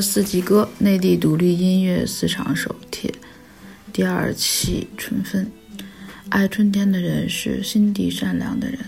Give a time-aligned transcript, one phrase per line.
[0.00, 3.12] 四季歌，内地独立音乐四场手帖，
[3.92, 5.50] 第二期春分。
[6.30, 8.78] 爱春天的人是心地善良的人，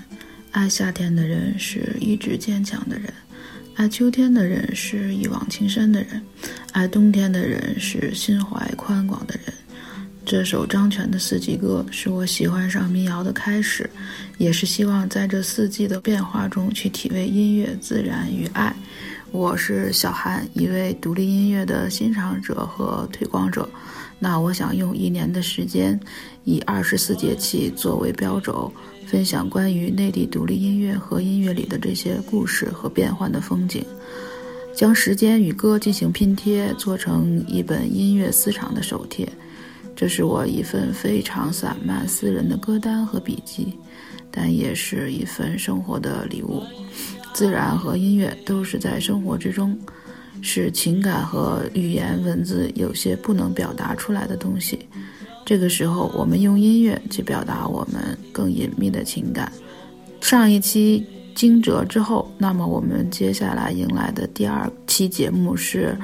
[0.50, 3.12] 爱夏天的人是意志坚强的人，
[3.74, 6.20] 爱秋天的人是一往情深的人，
[6.72, 9.54] 爱冬天的人是心怀宽广的人。
[10.24, 13.88] 这首张全的四季歌是我喜欢上民谣的开始，
[14.38, 18.74] 也是希望在这四季的变化中去体味音乐、自然与爱。
[19.36, 23.68] 我是小韩，一位独立音乐的欣赏者和推广者。
[24.18, 26.00] 那我想用一年的时间，
[26.44, 28.72] 以二十四节气作为标轴，
[29.06, 33.84] 分享关于内地独立音乐和音乐里的这些故事和变幻的风景，
[34.74, 39.28] 将时间与歌进行拼贴，做成一本音乐私藏的手帖。
[39.94, 43.74] 这是我一份非常散漫、私人的歌单和笔记，
[44.30, 46.62] 但也是一份生活的礼物。
[47.36, 49.78] 自然和音乐都是在生活之中，
[50.40, 54.88] 是情感和语言文字有些不能表达出来的东西。
[55.44, 59.52] 这个时候，我们用音乐去表达我们更隐秘的情感。
[60.18, 65.94] 上一期惊蛰之后，那么我们接下来迎来的第二期节目是。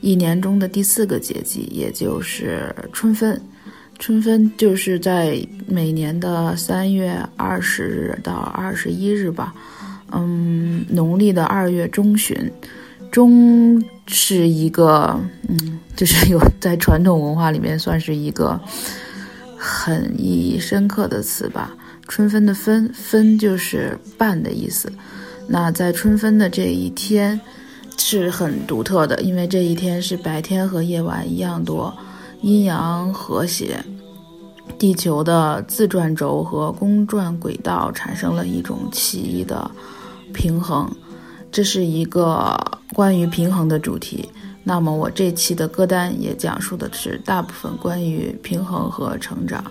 [0.00, 3.42] 一年中的第四个节气，也就是春分。
[3.98, 9.52] 春分就是在每年的三月二十日到二十一日吧，
[10.12, 12.50] 嗯，农历的二月中旬。
[13.10, 18.60] 中是一个，嗯，就是有在传统文化里面算是一个
[19.56, 21.74] 很意义深刻的词吧。
[22.06, 24.92] 春分的分，分就是半的意思。
[25.46, 27.40] 那在春分的这一天。
[28.00, 31.92] 是很独特的，因为这一天是白天和夜晚一样多，
[32.42, 33.84] 阴阳和谐，
[34.78, 39.68] 地球的自转轴和公转轨道产生了一种奇异的
[40.32, 40.90] 平衡，
[41.50, 42.56] 这是一个
[42.92, 44.28] 关于平衡的主题。
[44.64, 49.64] 那么我这期的歌单也讲述的是大部分关于平衡和成长。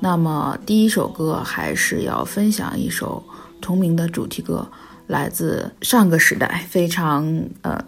[0.00, 3.22] 那么第一首歌还是要分享一首
[3.60, 4.66] 同名的主题歌。
[5.06, 7.26] 来自上个时代，非常
[7.62, 7.84] 呃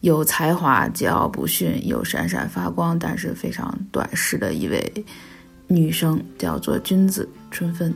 [0.00, 5.04] 有才华、桀骜不驯、又闪闪发光，但是非常短视的一位
[5.66, 7.94] 女生，叫做君子春分。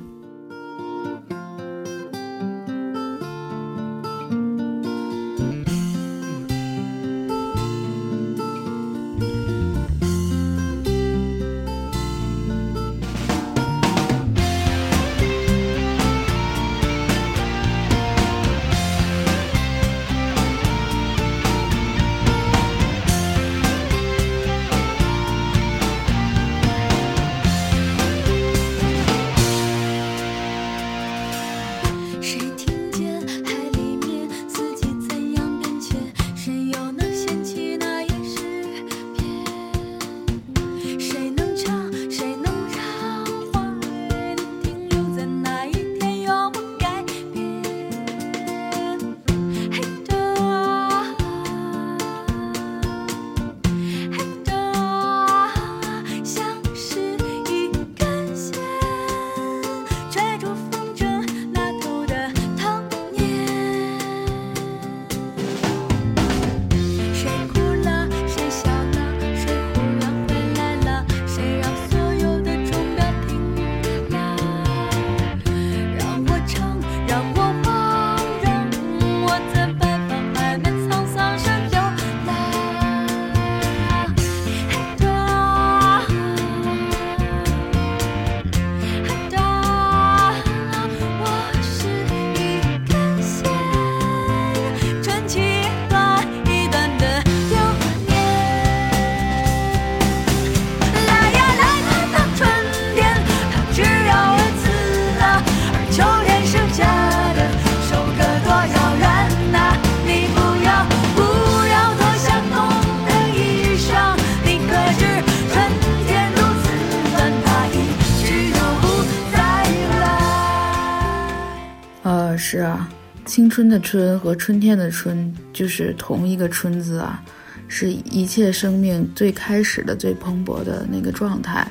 [123.74, 127.20] 的春和春天的春就是同一个春字啊，
[127.66, 131.66] 是一切生命最开始的最蓬勃的那个状态。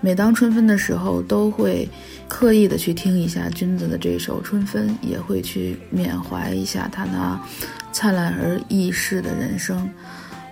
[0.00, 1.88] 每当春分的时候，都会
[2.28, 7.40] 刻意的去听一下君子的这首《春分》，也会去缅怀一下他那
[7.90, 9.90] 灿烂而易逝的人生。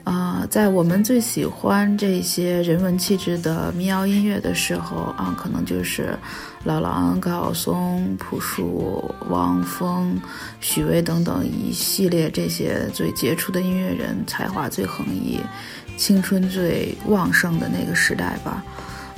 [0.09, 6.19] 啊，在我们最喜欢这些人文气质的民谣音乐的时候啊，可能就是
[6.65, 10.19] 老狼、高晓松、朴树、汪峰、
[10.61, 15.39] 许巍等等一系列这些最杰出的音乐人，才华最横溢、
[15.99, 18.65] 青春最旺盛的那个时代吧。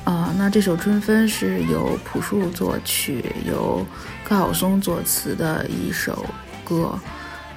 [0.02, 3.86] 啊，那这首《春分》是由朴树作曲、由
[4.28, 6.26] 高晓松作词的一首
[6.64, 6.98] 歌。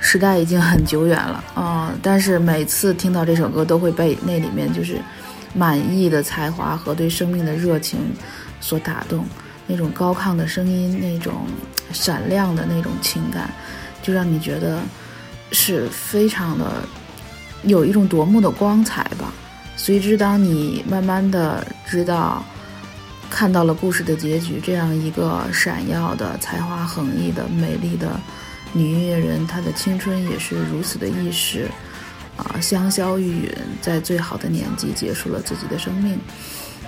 [0.05, 5.01] 时代已经很久远了啊，但是每次听到这首歌，都会被那里面就是
[5.53, 7.99] 满意的才华和对生命的热情
[8.59, 9.25] 所打动。
[9.65, 11.47] 那种高亢的声音，那种
[11.93, 13.49] 闪亮的那种情感，
[14.03, 14.77] 就让你觉得
[15.53, 16.83] 是非常的
[17.63, 19.31] 有一种夺目的光彩吧。
[19.77, 22.43] 随之，当你慢慢的知道
[23.29, 28.19] 看到了故事的结局，这样一个闪耀的才华横溢的美丽的。
[28.73, 31.69] 女音乐人，她的青春也是如此的易逝，
[32.35, 36.19] 啊，香消玉殒，在最好的年纪结束了自己的生命。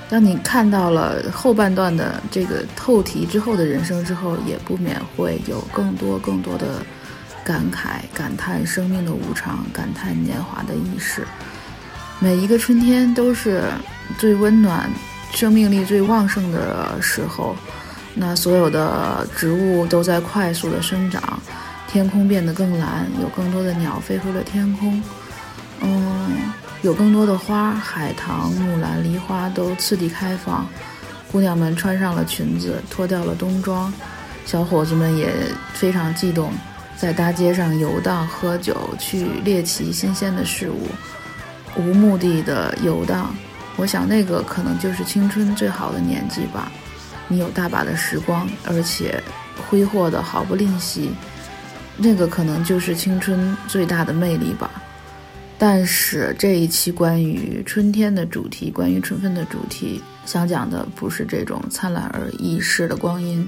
[0.09, 6.85] 当你看到了后半段的这个透题之后的人生之后，也不免会有更多更多的
[7.43, 11.25] 感慨，感叹生命的无常，感叹年华的易逝。
[12.19, 13.63] 每一个春天都是
[14.17, 14.89] 最温暖、
[15.33, 17.55] 生命力最旺盛的时候，
[18.13, 21.39] 那所有的植物都在快速的生长。
[21.95, 25.01] 天空变得更蓝，有更多的鸟飞回了天空。
[25.79, 26.51] 嗯，
[26.81, 30.67] 有更多的花，海棠、木兰、梨花都次第开放。
[31.31, 33.93] 姑娘们穿上了裙子，脱掉了冬装。
[34.45, 35.33] 小伙子们也
[35.71, 36.51] 非常激动，
[36.97, 40.89] 在大街上游荡、喝酒，去猎奇新鲜的事物，
[41.77, 43.33] 无目的的游荡。
[43.77, 46.69] 我想，那个可能就是青春最好的年纪吧。
[47.29, 49.23] 你有大把的时光，而且
[49.69, 51.11] 挥霍的毫不吝惜。
[51.97, 54.69] 那个可能就是青春最大的魅力吧，
[55.57, 63.47] 但是这一期关于春天的主题，关于春分的主题，想讲的不是这种灿烂而易逝的光阴，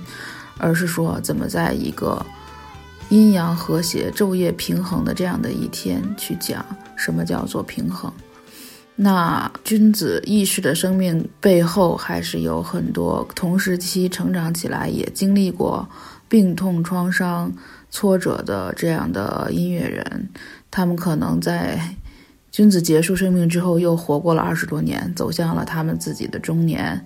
[0.58, 2.26] 而是说怎么在一个
[3.10, 6.66] 阴阳和谐、昼夜平衡的这样的一天，去讲
[6.96, 8.12] 什么叫做平衡。
[8.96, 15.88] 那君子易逝的生命背后，还是有很多同时期成长起来，也经历过
[16.30, 17.52] 病痛创伤。
[17.98, 20.30] 挫折的这样的音乐人，
[20.70, 21.80] 他们可能在
[22.52, 27.04] 君子结束生命之后，又活过了二十多年，走向了他们自己的中年，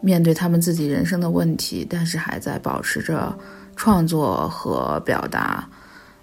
[0.00, 3.32] 面对他们自己人生的问题，但是还在保持着
[3.76, 5.64] 创作和表达。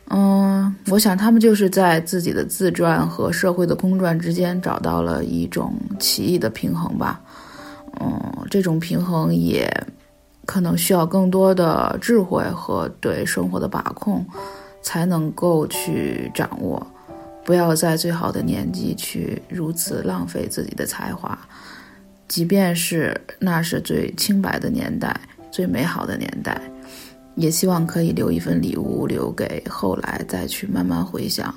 [0.09, 7.21] 嗯，我想他们就是在自己的自传和社会的公传之间找到了一种奇异的平衡吧。
[8.01, 8.19] 嗯，
[8.51, 9.71] 这种平衡也。
[10.49, 14.25] 可能需要更多的智慧和对生活的把控，
[14.81, 16.87] 才能够去掌握。
[17.45, 21.37] 不要在最好的年纪去如此浪费自己的才华，
[22.27, 25.15] 即便是那是最清白的年代、
[25.51, 26.59] 最美好的年代，
[27.35, 31.53] 也希望可以留一份礼物留给后来再去慢慢回想。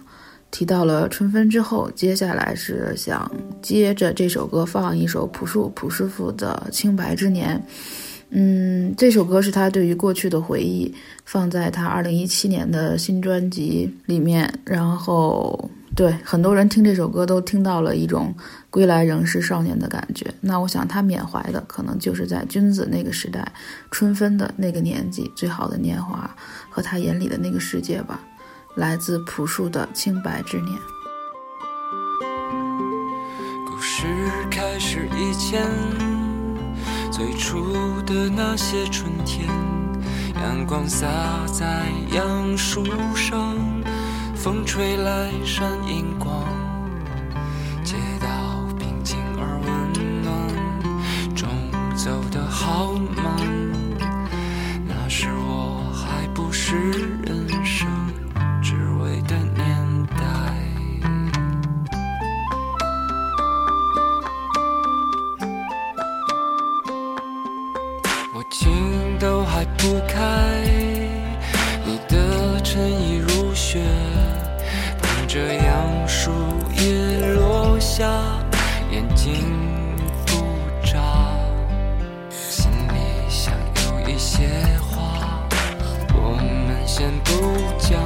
[0.51, 7.57] 提到了春分之后，接下来是想接着这首歌放一首朴树朴师傅的《清白之年》。
[8.35, 10.95] 嗯，这首歌是他对于过去的回忆，
[11.27, 14.51] 放在他二零一七年的新专辑里面。
[14.65, 18.35] 然后，对很多人听这首歌都听到了一种
[18.71, 20.27] 归来仍是少年的感觉。
[20.41, 23.47] 那我想他缅怀的可能就是在君子那个时代，
[23.91, 26.35] 春分的那个年纪，最好的年华
[26.71, 28.19] 和他眼里的那个世界吧。
[28.77, 30.75] 来自朴树的《清白之年》。
[33.67, 34.07] 故事
[34.51, 36.12] 开始以前。
[37.25, 39.47] 最初的那些春天，
[40.43, 41.07] 阳光洒
[41.47, 43.57] 在杨树上，
[44.35, 46.45] 风吹来闪银光，
[47.85, 48.27] 街道
[48.77, 50.35] 平静而温暖，
[51.33, 51.49] 钟
[51.95, 53.25] 走得好慢，
[54.85, 57.02] 那时我还不是
[69.77, 70.21] 不开，
[71.85, 73.81] 你的衬衣如雪，
[75.01, 76.31] 等着杨树
[76.77, 78.09] 叶落下，
[78.91, 79.45] 眼睛
[80.27, 80.33] 不
[80.87, 81.01] 眨，
[82.31, 82.95] 心里
[83.29, 83.53] 想
[83.87, 84.49] 有一些
[84.81, 85.47] 话，
[86.15, 87.31] 我们先不
[87.79, 88.01] 讲，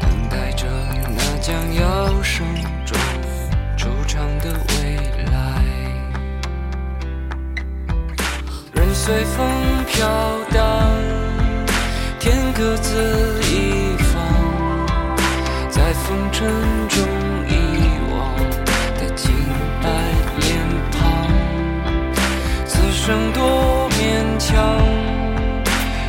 [0.00, 0.66] 等待着
[1.16, 2.46] 那将要生
[2.84, 2.98] 中
[3.76, 4.96] 出场的未
[5.30, 5.62] 来，
[8.72, 9.75] 任随风。
[9.96, 10.04] 飘
[10.52, 10.92] 荡，
[12.18, 14.22] 天各自一方，
[15.70, 16.46] 在风尘
[16.86, 17.02] 中
[17.48, 17.54] 遗
[18.12, 18.36] 忘
[19.00, 19.34] 的清
[19.82, 19.88] 白
[20.38, 20.60] 脸
[20.92, 21.26] 庞，
[22.66, 24.78] 此生多勉强，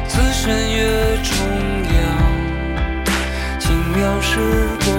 [0.10, 1.38] 此生越重
[1.96, 1.98] 阳，
[3.58, 4.97] 轻描时光。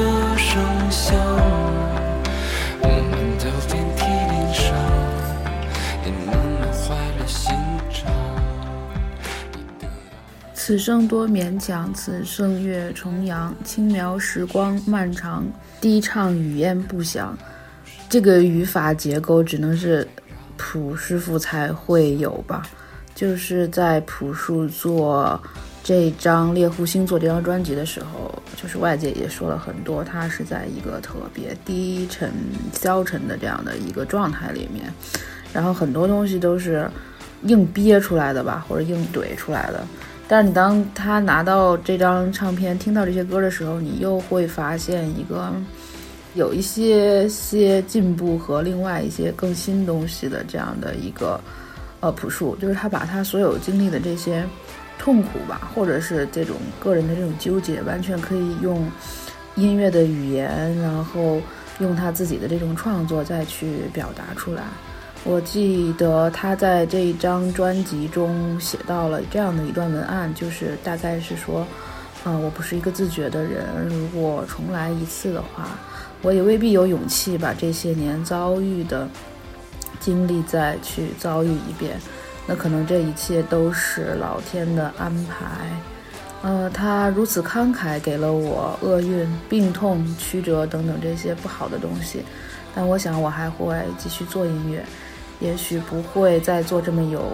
[0.00, 0.06] 色
[0.38, 1.14] 生香？
[2.80, 4.64] 我们都遍体鳞伤，
[6.06, 7.52] 也慢慢坏了心
[7.90, 8.10] 肠。
[9.52, 9.88] 你得到
[10.54, 13.54] 此生多勉强，此生月重阳。
[13.62, 15.44] 轻描时光漫长，
[15.82, 17.36] 低唱语言不详。
[18.08, 20.08] 这个语法结构只能是
[20.56, 22.62] 朴师傅才会有吧？
[23.14, 25.38] 就是在朴树做
[25.82, 32.30] 这张猎户星座这张专辑的时候，就是外界也说了很多，他是在一个特别低沉、
[32.72, 34.92] 消沉的这样的一个状态里面，
[35.52, 36.88] 然后很多东西都是
[37.44, 39.84] 硬憋出来的吧，或者硬怼出来的。
[40.28, 45.52] 但是你当他拿到这张唱片，听到这些歌的时候，你又会发现一个
[46.34, 51.40] 有一些些进步和另外一些更新东西的这样的一个
[51.98, 54.46] 呃朴树，就是他把他所有经历的这些
[55.00, 58.86] 痛苦吧，或者是这种个人的这种纠结，完全可以用
[59.54, 61.40] 音乐的语言，然后
[61.78, 64.62] 用他自己的这种创作再去表达出来。
[65.24, 71.66] 我记得他在这一张专辑中写到了这样的一段文案，就是大概是说，
[72.22, 75.68] 啊、我不是一个自觉的人，如果重来一次的话，
[76.20, 79.08] 我也未必有勇气把这些年遭遇的
[79.98, 81.98] 经历再去遭遇一遍。
[82.50, 85.46] 那可能这一切都是老天的安排。
[86.42, 92.24] 呃，他如此慷慨给了我厄运、病痛、曲折等等这些不好的东西，
[92.74, 94.84] 但我想我还会继续做音乐，
[95.38, 97.30] 也许不会再做这么有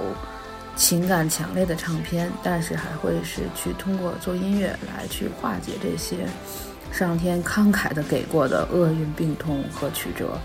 [0.74, 6.26] 情感强烈的唱片，但是还会是去通过做音乐来去化解这些
[6.92, 10.38] 上天慷慨的给过的厄运、病痛和曲折。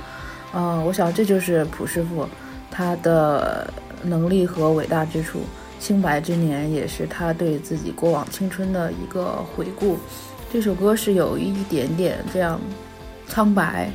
[0.53, 2.25] 呃，我想这就是朴师傅
[2.69, 5.39] 他的能力和伟大之处。
[5.79, 9.97] 清白之年也是他对自己过往青春的一个回顾。
[10.53, 12.61] 这首歌是有一点点这样
[13.27, 13.89] 苍白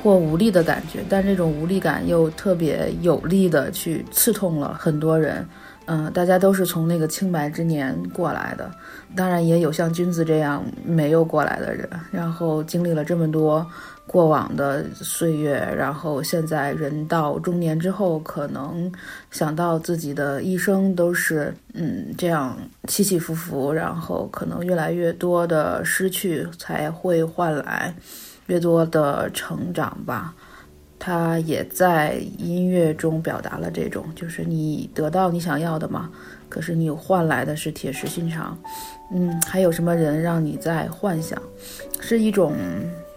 [0.00, 5.44] 或无力的感觉，但这种无力感又特别有力的去刺痛了很多人。
[5.86, 8.70] 嗯、大家都是从那个清白之年过来的，
[9.14, 13.66] 当然也有像君子这样没有过来的人，然后经历了这么多
[14.06, 18.92] 过往的岁月，然后现在人到中年之后，可能
[19.30, 22.56] 想到自己的一生都是嗯这样
[22.86, 27.94] 起起伏伏，然后可能越来越多的失去才会换来
[28.46, 30.34] 越多的成长吧。
[30.96, 36.10] 他也在音乐中表达了这种，就是你得到你想要的嘛，
[36.48, 38.56] 可是你换来的是铁石心肠。
[39.12, 41.40] 嗯，还有什么人让你在幻想？
[42.00, 42.54] 是一种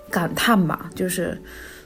[0.10, 1.38] 感叹吧，就是，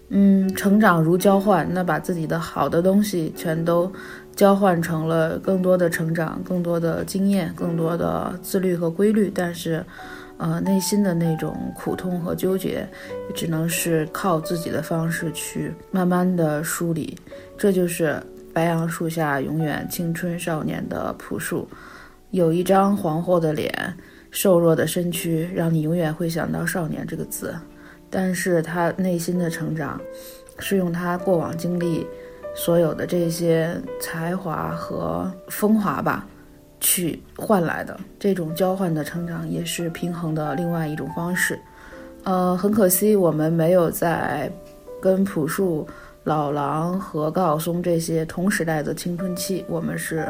[0.10, 3.92] 嗯，成长如交换，那把自己的好的东西全都
[4.36, 9.84] 交换成了更多的成长、更多的经验、更多的自律和规律，但是，
[10.38, 12.88] 呃，内心的那种苦痛和纠结，
[13.36, 17.18] 只能是靠自己的方式去慢慢的梳理。
[17.58, 18.22] 这就是
[18.54, 21.68] 白杨树下永远青春少年的朴树，
[22.32, 23.72] 有一张黄褐的脸，
[24.32, 27.54] 瘦弱的身躯，让你永远会想到少年这个字。
[28.12, 30.00] 但是他内心的成长，
[30.60, 32.06] 是用他过往经历
[32.54, 36.28] 所有的这些才华和风华吧，
[36.82, 37.98] 去换来的。
[38.20, 41.58] 这种交换的成长，也是平衡的另外一种方式。
[42.24, 44.52] 呃，很可惜，我们没有在
[45.02, 45.88] 跟朴树、
[46.24, 50.28] 老狼和高晓松这些同时代的青春期，我们是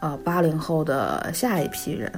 [0.00, 2.12] 呃八零后的下一批人。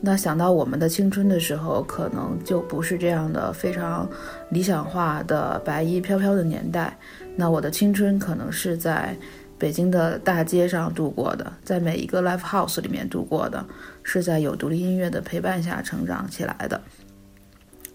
[0.00, 4.08] 那想到我们的青春的时候，可能就不是这样的非常
[4.50, 6.96] 理想化的白衣飘飘的年代。
[7.36, 9.16] 那我的青春可能是在
[9.58, 13.64] 北京的大街上度过的，在每一个 live house 里面度过的，
[14.04, 16.80] 是在有独立音乐的陪伴下成长起来的。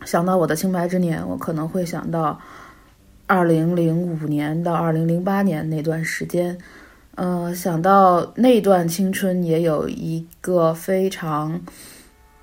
[0.06, 2.38] 想到我的清白之年，我可能会想到
[3.28, 6.58] 二零零五年到二零零八年那段时间，
[7.16, 11.62] 呃，想到那段青春也有一个非常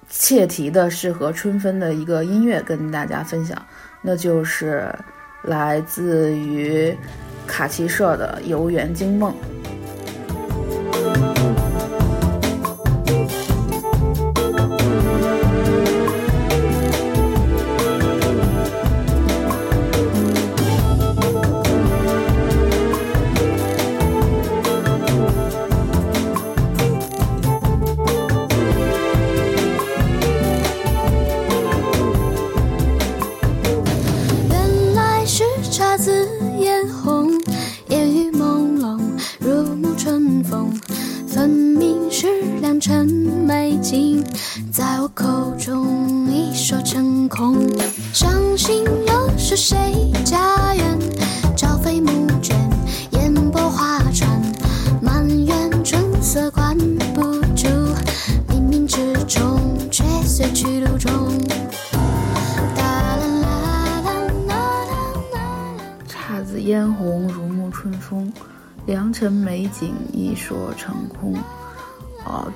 [0.09, 3.61] 切题的适合春分的一个音乐跟大家分享，
[4.00, 4.95] 那就是
[5.43, 6.97] 来自于
[7.47, 9.33] 卡奇社的《游园惊梦》。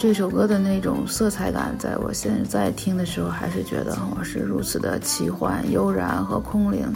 [0.04, 6.86] 这首歌的那种色彩感，在我现在听的时候，还是觉得我是如此的奇幻、悠然和空灵，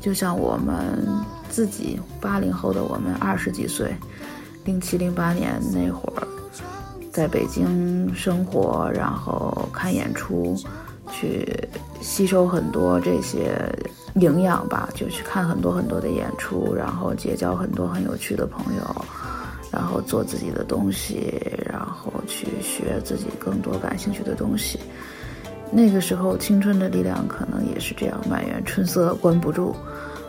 [0.00, 1.06] 就像我们
[1.50, 3.94] 自己八零后的我们二十几岁，
[4.64, 6.26] 零七零八年那会儿，
[7.12, 10.56] 在北京生活，然后看演出，
[11.12, 11.46] 去
[12.00, 13.54] 吸收很多这些
[14.14, 19.04] 营养吧，就去看很多很多的演出，然后结交很多很有趣的朋友。
[19.72, 21.32] 然后做自己的东西，
[21.64, 24.78] 然后去学自己更多感兴趣的东西。
[25.70, 29.74] 那个时候，青春的力量可能也是这样，满园春色关不住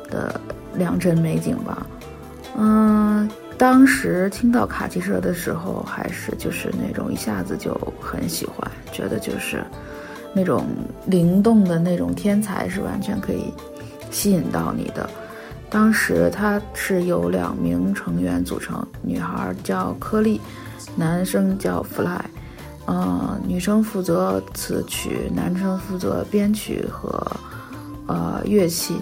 [0.10, 0.40] 的
[0.76, 1.88] 良辰美景吧。
[2.56, 9.64] 嗯，当时听到卡奇社的时候，还是就是那种一下子就很喜欢，觉得就是
[10.32, 10.66] 那种
[11.08, 13.52] 灵动的那种天才是完全可以
[14.12, 15.10] 吸引到你的。
[15.72, 20.42] 当时他是由两名成员组成，女孩叫颗粒，
[20.98, 22.20] 男生叫 Fly，
[22.88, 27.26] 呃，女生负责词曲，男生负责编曲和
[28.08, 28.98] 呃乐器，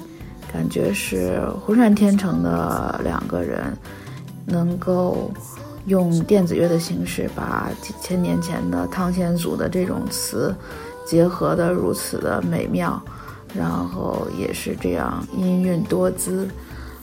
[0.53, 3.75] 感觉是浑然天成的两个人，
[4.45, 5.31] 能够
[5.87, 10.55] 用电子乐的形式把几千年前的汤显祖的这种词
[11.03, 13.01] 结合的如此的美妙。
[13.53, 16.47] 然后也是这样，音韵多姿，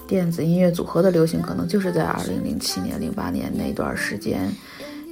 [0.06, 4.52] 电子音乐组合的流行可能就是在二零零七年、零八年那段时间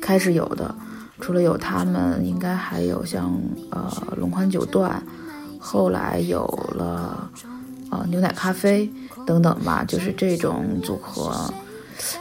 [0.00, 0.74] 开始有的。
[1.20, 3.32] 除了有他们，应该还有像
[3.70, 5.00] 呃龙宽九段，
[5.60, 6.44] 后来有
[6.74, 7.30] 了
[7.90, 8.90] 呃牛奶咖啡
[9.24, 11.52] 等等吧，就是这种组合，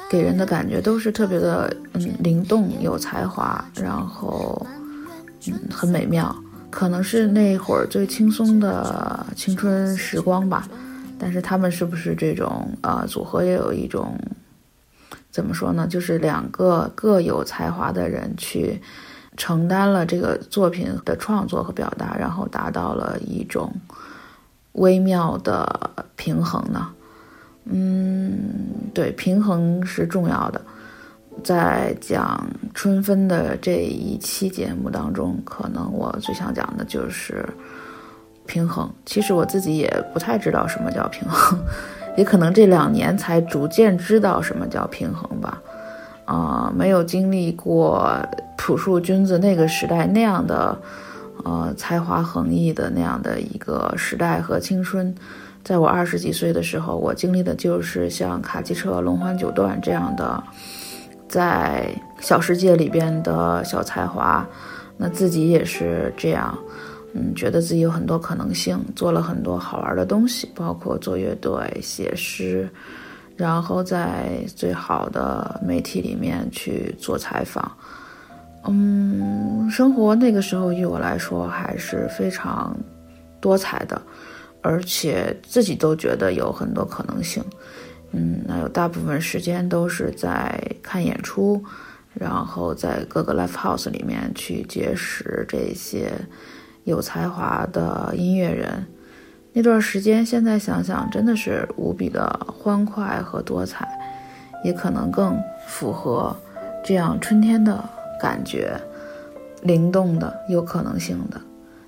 [0.10, 4.66] 给人的感觉都是特别的嗯灵动、有才华，然后
[5.48, 6.34] 嗯很美妙。
[6.74, 10.68] 可能是那会儿最轻松的青春时光吧，
[11.20, 14.18] 但是他们是不是这种呃组合也有一种
[15.30, 15.86] 怎么说呢？
[15.88, 18.82] 就是两个各有才华的人去
[19.38, 23.72] 承担了这个作品的创作和表达，然后达到了一种
[24.72, 26.90] 微妙的平衡呢？
[27.66, 28.50] 嗯，
[28.96, 30.60] 对，平衡是重要的。
[31.44, 37.48] 在讲春分的这一期节目当中，可能我最想讲的就是
[38.46, 38.90] 平衡。
[39.06, 41.58] 其实我自己也不太知道什么叫平衡，
[42.16, 45.62] 也可能这两年才逐渐知道什么叫平衡吧。
[46.26, 48.16] 啊，没有经历过
[48.58, 50.78] 朴树君子那个时代那样的，
[51.44, 55.14] 呃，才华横溢的那样的一个时代和青春。
[55.66, 60.42] 在我二十几岁的时候，我经历的就是像卡其车、龙环九段这样的。
[61.34, 64.48] 在小世界里边的小才华，
[64.98, 66.56] 那自己也是这样，
[67.16, 72.70] 嗯，觉得自己有很多可能性，做了很多好玩的东西，包括做乐队、写诗，
[73.36, 77.72] 然后在最好的媒体里面去做采访，
[78.68, 82.78] 嗯，生活那个时候于我来说还是非常
[83.42, 84.00] 多彩的，
[84.62, 87.44] 而且自己都觉得有很多可能性。
[88.14, 91.64] 嗯，那有大部分时间都是在看演出，
[92.14, 96.12] 然后在各个 live house 里面去结识这些
[96.84, 98.86] 有才华的音乐人。
[99.52, 103.88] 那段时间，现在想想真的是无比的欢快和多彩，
[104.64, 106.36] 也可能更符合
[106.84, 107.84] 这样春天的
[108.20, 108.80] 感觉，
[109.62, 111.40] 灵动的、有可能性的。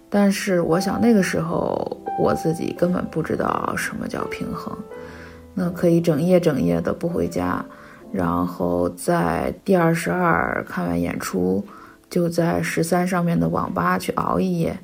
[0.09, 4.75] 但是，我想那个时候我自己根本不知道什么叫平衡。
[5.57, 7.65] 那可以整夜整夜的不回家，
[8.11, 11.65] 然后在第二十二看完演出，
[12.09, 14.77] 就在十三上面的网吧去熬一夜，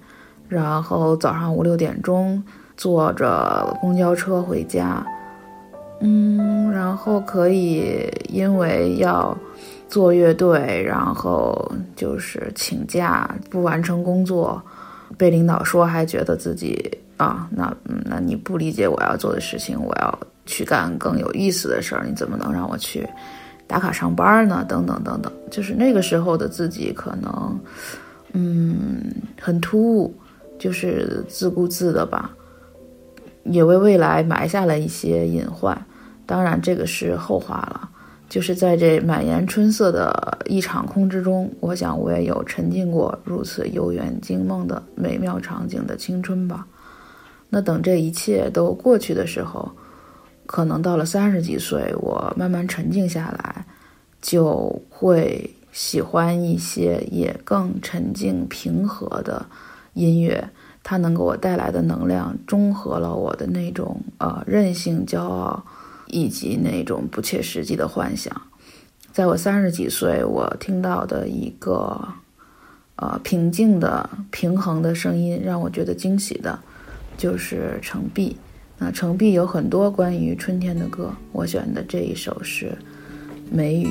[0.47, 2.41] 然后早上五六点钟
[2.77, 5.05] 坐着公交车回家，
[5.99, 9.37] 嗯，然后可以因为要
[9.89, 14.61] 做乐队，然后就是请假不完成工作，
[15.17, 20.19] 被领导说还觉得自己啊，那那你不理解我要做的事情，我要。
[20.45, 23.07] 去干更有意思的事儿，你怎么能让我去
[23.67, 24.65] 打卡上班呢？
[24.67, 27.59] 等等等等，就是那个时候的自己可能，
[28.33, 30.13] 嗯，很突兀，
[30.59, 32.31] 就是自顾自的吧，
[33.43, 35.79] 也为未来埋下了一些隐患。
[36.25, 37.89] 当然，这个是后话了。
[38.29, 46.65] 就是在这满园春色的一场空之中，我想我也有沉浸过如此悠远惊梦的美妙场景的青春吧。
[47.49, 49.69] 那等这一切都过去的时候，
[50.51, 53.65] 可能到了三十几岁，我慢慢沉静下来，
[54.21, 59.45] 就会喜欢一些也更沉静平和的
[59.93, 60.49] 音乐。
[60.83, 65.63] 它能给我带来的能量，中和了我的那种呃任性、骄傲，
[66.07, 68.35] 以及那种不切实际的幻想。
[69.13, 72.09] 在我三十几岁，我听到的一个
[72.97, 76.59] 呃平静的、平衡的声音，让我觉得惊喜的，
[77.17, 78.35] 就是程璧。
[78.83, 82.65] 那程璧有很多关于春天的歌，我选的这一首是
[83.51, 83.87] 《梅雨》。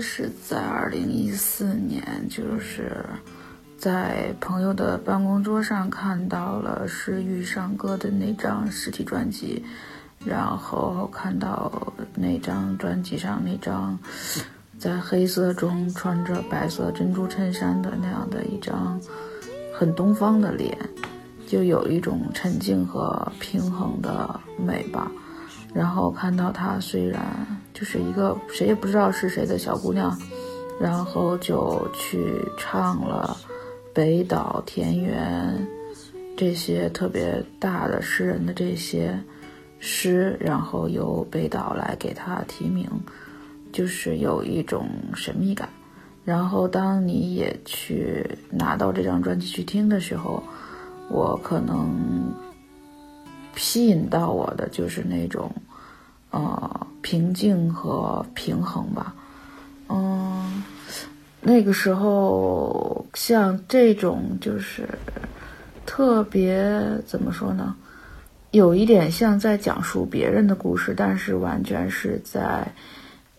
[0.00, 3.04] 是在二零一四年，就是
[3.78, 9.64] 在朋友的办公桌上看到了是遇上歌的那张实体专辑，
[10.24, 13.98] 然后看到那张专辑上那张
[14.78, 19.00] 在黑色中穿着白色珍珠衬衫的那样的一张
[19.74, 20.76] 很东方的脸，
[21.46, 25.10] 就有一种沉静和平衡的美吧。
[25.72, 27.22] 然后看到他虽然
[27.80, 30.14] 就是一个谁也不知道是谁的小姑娘，
[30.78, 33.34] 然后就去唱了
[33.94, 35.66] 北岛、田园
[36.36, 39.18] 这些特别大的诗人的这些
[39.78, 42.86] 诗，然后由北岛来给她提名，
[43.72, 45.66] 就是有一种神秘感。
[46.22, 50.42] 然后当你也去拿到这张专辑去听的时候，
[51.08, 52.30] 我可能。
[53.56, 55.52] 吸引到我的就是那种，
[56.30, 59.14] 呃，平静和平衡吧。
[59.88, 60.62] 嗯，
[61.40, 64.88] 那个时候像这种就是
[65.84, 67.74] 特别怎么说呢？
[68.52, 72.72] 有一点像在讲述别人的故事，但是完全是在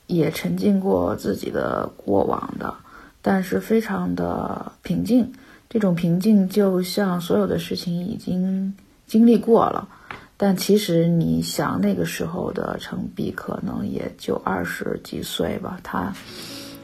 [0.07, 2.73] 也沉浸过自己的过往的，
[3.21, 5.31] 但是非常的平静。
[5.69, 8.73] 这种平静就像所有的事情已经
[9.07, 9.87] 经历过了。
[10.43, 16.11] 但其实你想，那个时候的程璧可能也就二十几岁吧，他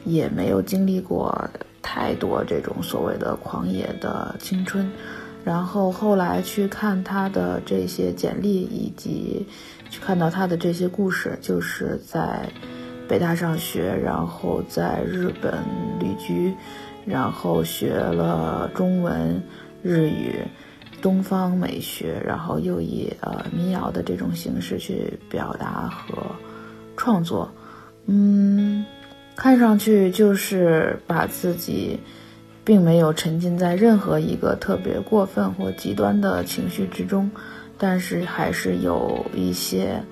[0.04, 1.36] 也没有经历过
[1.82, 4.88] 太多这种所谓的狂野的青春。
[5.44, 9.44] 然后后来去看他的这些简历，以及
[9.90, 12.48] 去看到他的这些故事，就是在
[13.08, 15.54] 北大上学，然后在日本
[15.98, 16.54] 旅居，
[17.04, 19.42] 然后学了中文、
[19.82, 20.46] 日语。
[21.00, 26.22] 东方美学，然后又以呃民谣的这种形式去表达和
[26.96, 27.52] 创作，
[28.06, 28.84] 嗯，
[29.36, 32.00] 看上去就是把自己
[32.64, 37.30] 并没有沉浸在任何一个特别过分或极端的情绪之中，
[37.78, 40.02] 但是还是有一些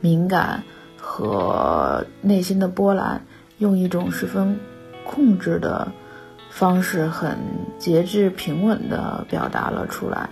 [0.00, 0.62] 敏感
[0.96, 3.26] 和内心的波澜，
[3.58, 4.58] 用一种十分
[5.04, 5.92] 控制的
[6.50, 7.36] 方式，很
[7.78, 10.30] 节制平稳地表达了出来，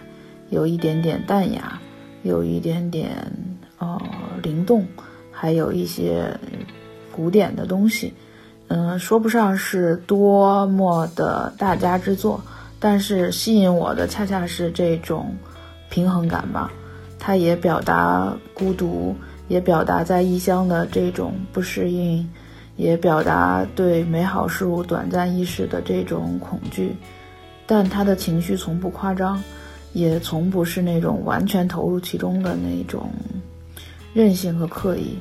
[0.54, 1.80] 有一点点淡雅，
[2.22, 3.10] 有一点点
[3.78, 4.00] 呃
[4.40, 4.86] 灵动，
[5.32, 6.24] 还有一些
[7.10, 8.14] 古典的东西。
[8.68, 12.40] 嗯，说不上是多么的大家之作，
[12.78, 15.34] 但是吸引我的恰恰是这种
[15.90, 16.70] 平衡感吧。
[17.18, 19.16] 它也表达孤独，
[19.48, 22.30] 也表达在异乡的这种不适应，
[22.76, 26.94] 也表达对美好事物短暂意识的这种恐惧。
[27.66, 29.42] 但他的情绪从不夸张，
[29.94, 33.09] 也从不是那种完全投入其中的那种
[34.12, 35.16] 任性和刻意。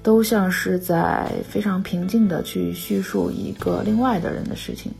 [0.00, 4.90] 都像是在非常平静地去叙述一个另外的人的事情，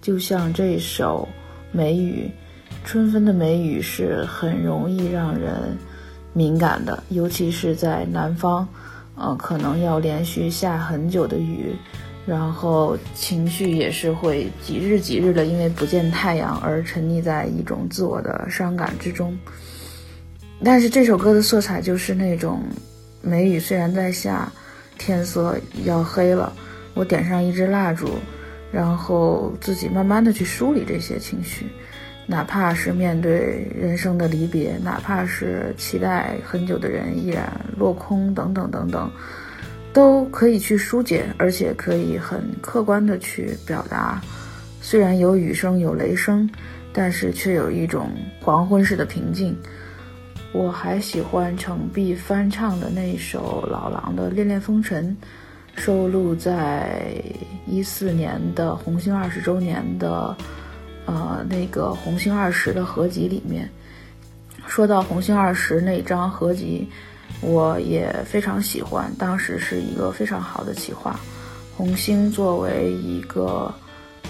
[0.00, 1.28] 就像这首
[1.72, 2.30] 梅雨，
[2.82, 5.76] 春分的梅雨是很容易让人
[6.32, 8.66] 敏感的，尤其是在南方，
[9.16, 11.74] 呃，可能要连续下很久的雨，
[12.26, 19.34] 然后情绪也是会几日几日的因为不见太阳而沉溺在一种自我的伤感之中。
[20.62, 22.62] 但是这首歌的色彩就是那种。
[23.22, 24.52] 梅雨虽然在下，
[24.98, 26.52] 天色要黑了，
[26.94, 28.08] 我点上一支蜡烛，
[28.70, 31.66] 然后自己慢慢的去梳理这些情绪，
[32.24, 39.10] 哪怕是面对人生的离别，哪怕是期待很久的人依然落空，等等等等，
[39.96, 44.20] 都可以去疏解，而且可以很客观的去表达。
[44.82, 46.46] 虽然有雨声有雷声，
[46.92, 48.10] 但是却有一种
[48.42, 49.56] 黄昏式的平静。
[50.52, 55.16] 我还喜欢程璧翻唱的那首老狼的《恋恋风尘》，
[55.80, 57.10] 收录在
[57.66, 60.36] 一四年的红星二十周年的，
[61.06, 63.66] 呃，那个红星二十的合集里面。
[64.66, 66.86] 说到红星二十那张合集，
[67.46, 71.18] 我也非常喜欢，当时是一个非常好的企划。
[71.76, 73.72] 红星作为一个。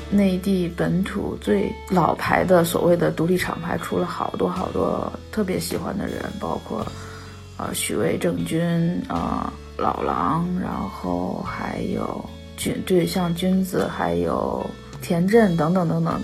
[0.08, 6.86] 内地本土最老牌的所谓的独立厂牌，出了好多好多特别喜欢的人，包括，
[7.56, 12.24] 呃，许巍、郑钧，呃，老狼，然后还有
[12.56, 14.64] 君，对，像君子，还有
[15.02, 16.20] 田震等等等等，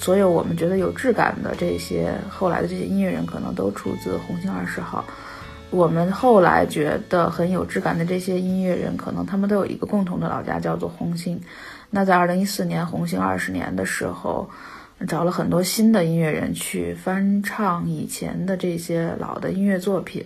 [0.00, 5.04] 所有我们觉得有质感的这些后来的这些音乐人，可能都出自红星二十号。
[5.72, 11.40] 我们后来觉得很有质感的这些音乐人，可能他们都有一个共同的老家，叫做红星。
[11.88, 14.48] 那在二零一四年红星二十年的时候，
[15.08, 20.22] 找了很多新的音乐人去翻唱以前的这些老的音乐作品，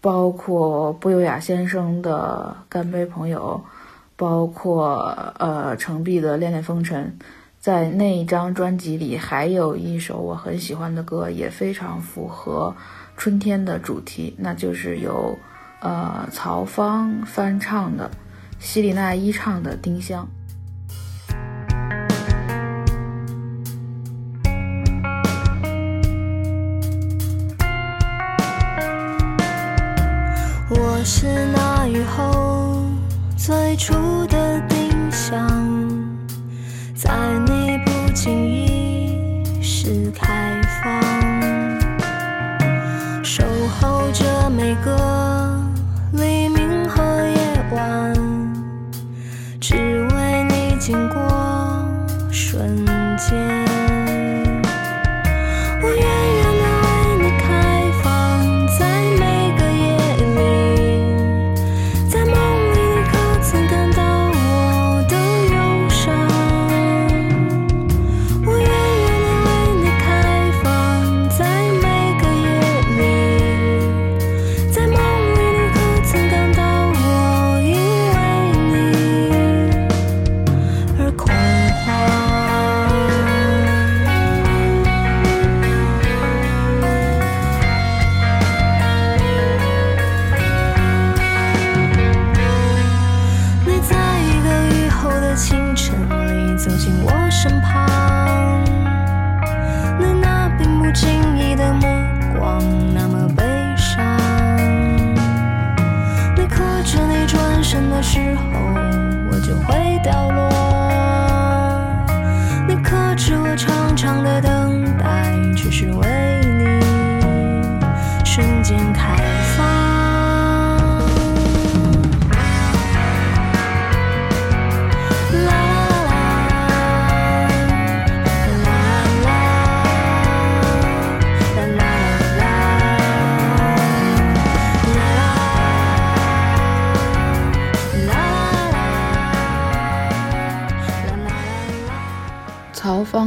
[0.00, 3.60] 包括不优雅先生的《干杯朋友》，
[4.16, 7.16] 包括呃程璧的《恋恋风尘》。
[7.58, 12.74] 在那一张专辑里，还有一首我很喜欢的歌，也非常符合
[13.22, 15.38] 春天的主题，那就是由
[15.80, 18.10] 呃曹芳翻唱的，
[18.58, 20.26] 希里娜依唱的《丁香》。
[30.68, 32.84] 我是那雨后
[33.36, 34.31] 最初的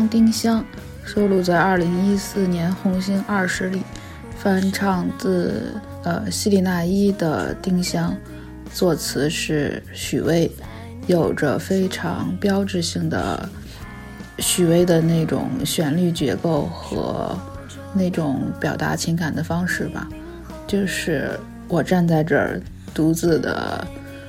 [0.07, 0.61] 丁香》，
[1.03, 3.81] 收录在2014年红星二十里，
[4.37, 8.11] 翻唱自呃希里娜依的《丁香》，
[8.73, 10.51] 作词是许巍，
[11.07, 13.49] 有着非常标志性的
[14.39, 17.37] 许巍的那种旋律结构和
[17.93, 20.07] 那种表达情感的方式吧，
[20.67, 22.61] 就是我站在这儿
[22.93, 23.87] 独自的。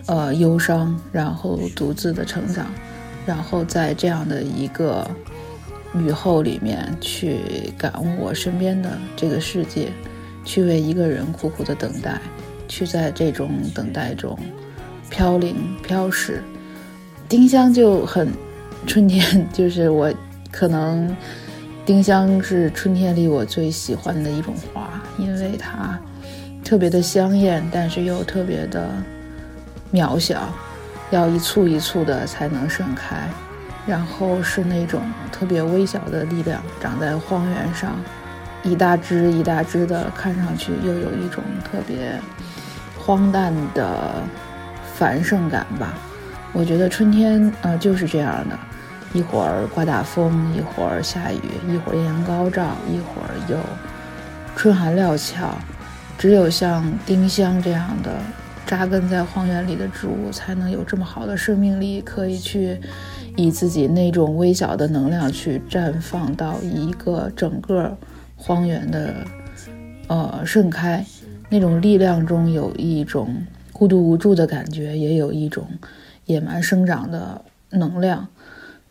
[0.09, 2.65] 呃，忧伤，然后独自的成长，
[3.27, 5.05] 然后在这样的一个
[6.05, 9.93] 雨后里面去感悟我身边的这个世界，
[10.45, 12.21] 去为一个人苦苦的等待，
[12.69, 14.39] 去在这种等待中
[15.11, 16.43] 飘零飘逝。
[17.29, 18.29] 丁香就很
[18.87, 20.13] 春天， 就是我
[20.51, 21.15] 可能
[21.85, 25.99] 丁香是春天里我最喜欢的一种花，因为它
[26.65, 28.89] 特别的香艳，但是又特别的。
[29.93, 30.53] 渺小，
[31.11, 33.17] 要一簇一簇的才能盛开，
[33.87, 37.97] 然后是那种特别微小的力量，长在荒原上，
[38.63, 42.21] 一大枝一大枝的，看上去又有一种特别
[42.99, 44.15] 荒诞的
[44.95, 45.95] 繁盛感吧。
[46.53, 48.59] 我觉得春天，呃，就是这样的，
[49.13, 53.57] 一会儿刮大风，一会儿下雨，一会儿艳阳高照，一会儿又
[54.57, 55.57] 春寒料峭。
[56.19, 58.11] 只有像丁香这样的。
[58.67, 62.77] 扎根在荒原里的植物才能有这么好的生命力，可以去
[63.37, 67.97] 以自己那种微小的能量去绽放到一个整个
[68.35, 69.15] 荒原的
[70.09, 71.05] 呃盛开。
[71.49, 75.67] 那种力量中有一种孤独无助的感觉，也有一种
[76.25, 78.27] 野蛮生长的能量。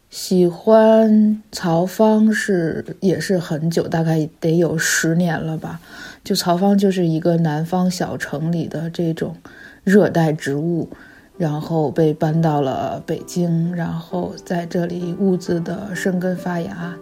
[0.09, 5.81] 喜欢曹芳是也是很久，大概得有十年了吧。
[6.23, 9.35] 就曹芳就是一个南方小城里的这种。
[9.83, 10.89] 热带植物，
[11.37, 16.95] 然后被搬到了北京，然后在这里兀自的生根发芽，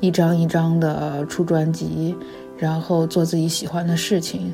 [0.00, 2.14] 一张一张的出专辑，
[2.58, 4.52] 然后做自己喜欢的事情，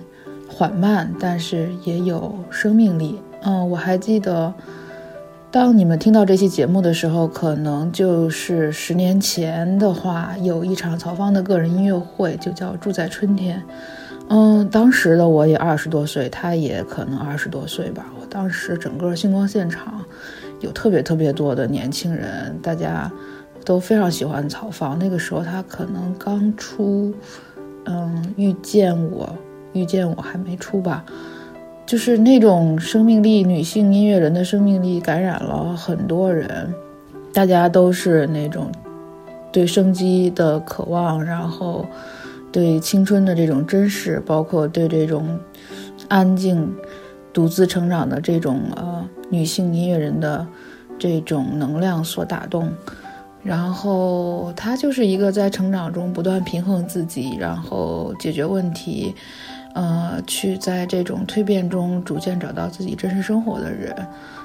[0.48, 3.18] 缓慢，但是也有生命力。
[3.42, 4.54] 嗯，我还记得，
[5.50, 13.58] 当你们听到这期节目的时候，可能就是十年前的话，有一场曹芳的个人音乐会，就叫《住在春天》。
[14.28, 18.06] 嗯，当时的我也二十多岁，他也可能二十多岁吧。
[18.18, 20.02] 我当时整个星光现场
[20.60, 23.10] 有特别特别多的年轻人，大家
[23.66, 24.98] 都非常喜欢曹芳。
[24.98, 27.14] 那个时候他可能刚出，
[27.84, 29.28] 嗯，遇见我，
[29.74, 31.04] 遇见我还没出吧。
[31.84, 36.72] 就是那种生命力，女性音乐人的生命力感染了很多人，
[37.32, 38.72] 大家都是那种
[39.52, 41.84] 对生机的渴望，然后。
[42.54, 45.36] 对青春的这种珍视，包括对这种
[46.06, 46.72] 安静、
[47.32, 50.46] 独自成长的这种呃女性音乐人的
[50.96, 52.72] 这种能量所打动，
[53.42, 59.12] 然后她就是一个在成长中不断平衡自己，然后解决问题，
[59.74, 63.92] 呃，去在这种蜕变中逐渐找到自己真实生活的人。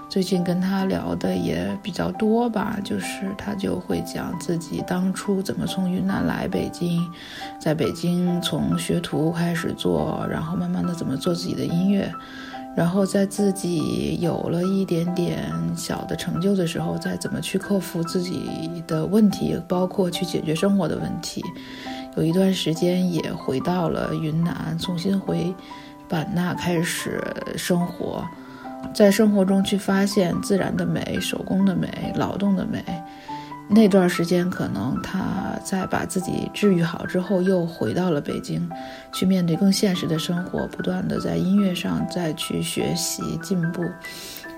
[0.09, 7.07] 最近跟他聊的也比较多吧，就是他就会讲自己当初怎么从云南来北京，
[7.59, 12.11] 在北京从学徒开始做，然后慢慢的怎么做自己的音乐，
[12.75, 21.43] 然后在自己有了一点点小的成就的时候，再怎么去克服自己的问题，包括去解决生活的问题。
[22.17, 25.53] 有一段时间也回到了云南，重新回
[26.09, 27.23] 版纳开始
[27.55, 28.25] 生活。
[28.93, 32.83] 在生活中去发现自然的美、手工的美、劳动的美。
[33.71, 35.21] 那段时间，可能他
[35.63, 38.67] 在把自己治愈好之后，又回到了北京，
[39.13, 43.85] 去面对更现实的生活，不断的在音乐上再去学习进步。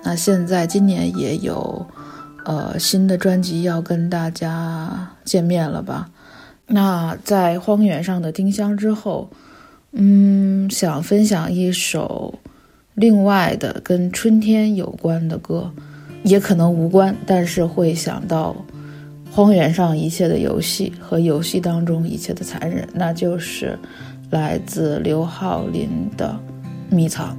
[0.01, 1.85] 那现在今年也有，
[2.45, 6.09] 呃，新的专辑要跟大家见面了吧？
[6.67, 9.29] 那在荒原上的丁香之后，
[9.91, 12.39] 嗯，想分享一首。
[12.95, 15.71] 另外的跟春天有关的歌，
[16.23, 18.55] 也可能无关，但是会想到
[19.31, 23.77] 荒原上一切的游戏和游戏当中一切的残忍，那就是
[24.29, 26.37] 来自刘浩林的
[26.95, 27.35] 《迷藏》。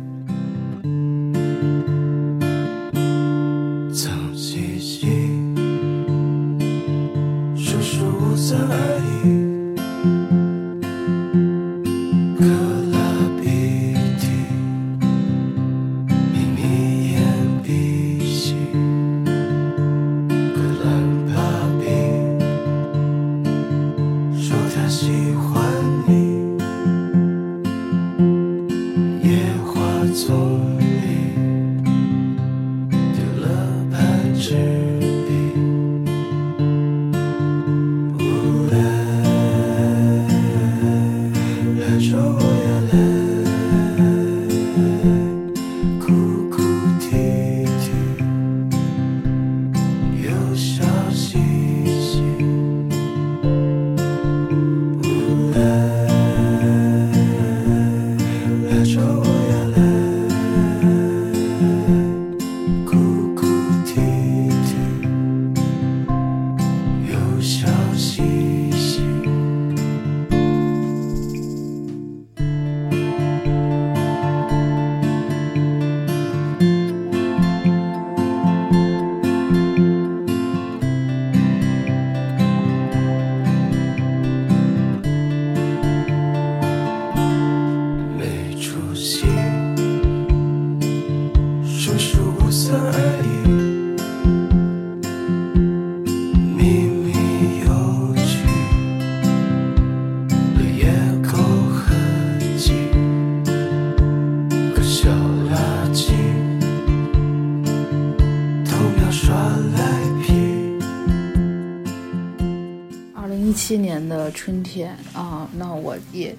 [114.32, 116.34] 春天啊，那我也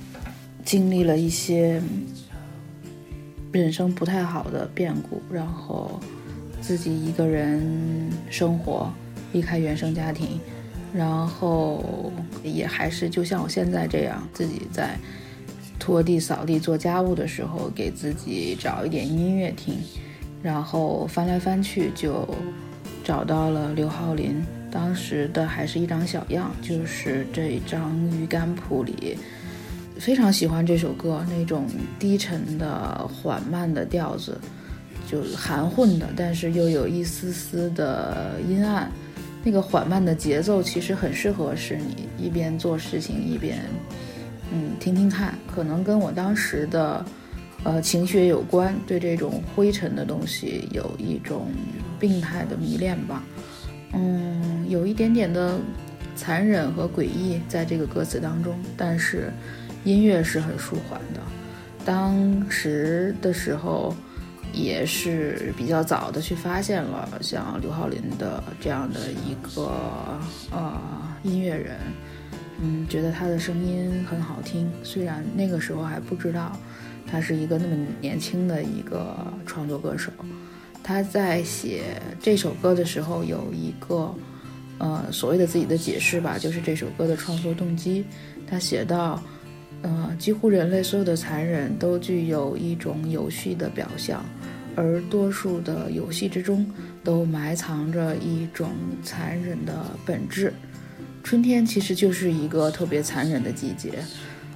[0.66, 1.82] 经历了一些
[3.52, 6.00] 人生不太好的变故，然后
[6.62, 8.92] 自己一个人生活，
[9.32, 10.40] 离开原生家庭，
[10.94, 12.12] 然后
[12.44, 14.98] 也还是就像我现在这样，自己在
[15.80, 19.76] 拖地、扫地、做家务的时候，给自己找一点音乐听，
[20.42, 22.28] 然后翻来翻去就
[23.04, 24.44] 找到了刘浩林。
[24.74, 29.16] 当时的还是一张小样，就是这张鱼竿谱里，
[30.00, 31.68] 非常喜欢这首歌，那种
[32.00, 34.36] 低沉的缓慢的调子，
[35.08, 38.92] 就含混的，但是又有一丝丝的阴暗，
[39.44, 43.60] 那个缓慢的节奏其实很适合是你一边做事情一边，
[44.52, 47.06] 嗯，听听看，可能跟我当时的，
[47.64, 51.46] 呃，情绪有关，对这种灰尘的东西有一种
[52.00, 53.22] 病态的迷恋吧。
[53.94, 55.60] 嗯，有一点点的
[56.16, 59.32] 残忍和诡异在这个歌词当中，但是
[59.84, 61.20] 音乐是很舒缓的。
[61.86, 63.94] 当时的时候
[64.54, 69.72] 也是比较早的去发现了像刘浩林的这样的一个
[70.52, 70.80] 呃
[71.24, 71.78] 音乐人，
[72.62, 74.72] 嗯，觉得他的声音很好听。
[74.84, 76.58] 虽然那个时候还不知道
[77.06, 79.16] 他是一个那么年轻的一个
[79.46, 80.12] 创作歌手。
[80.84, 81.84] 他在写
[82.22, 84.14] 这首歌的时候有一个，
[84.80, 88.04] 呃，所谓的自己的解释吧，就是这首歌的创作动机。
[88.46, 89.24] 他写到，
[89.82, 94.24] 呃，几乎人类所有的残忍都具有一种有序的表象，
[94.76, 96.70] 而多数的游戏之中
[97.02, 98.70] 都埋藏着一种
[99.02, 100.54] 残忍的本质。
[101.24, 104.04] 春天其实就是一个特别残忍的季节，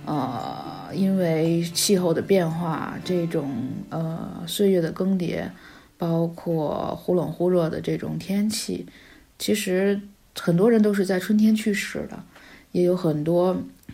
[0.05, 3.49] 呃，因为气候的变化，这种
[3.89, 5.45] 呃岁月的更迭。
[5.97, 8.85] 包括忽冷忽热的这种天气，
[9.39, 9.99] 其实
[10.39, 12.23] 很多人都是在春天去世的，
[12.71, 13.53] 也有很多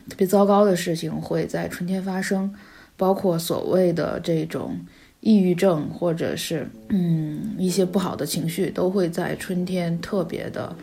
[0.09, 2.53] 特别糟糕的事情会在春天发生，
[2.97, 4.77] 包括所谓的这种
[5.21, 10.75] 抑郁症，或者是嗯一些不好的情绪，都会在春天特别的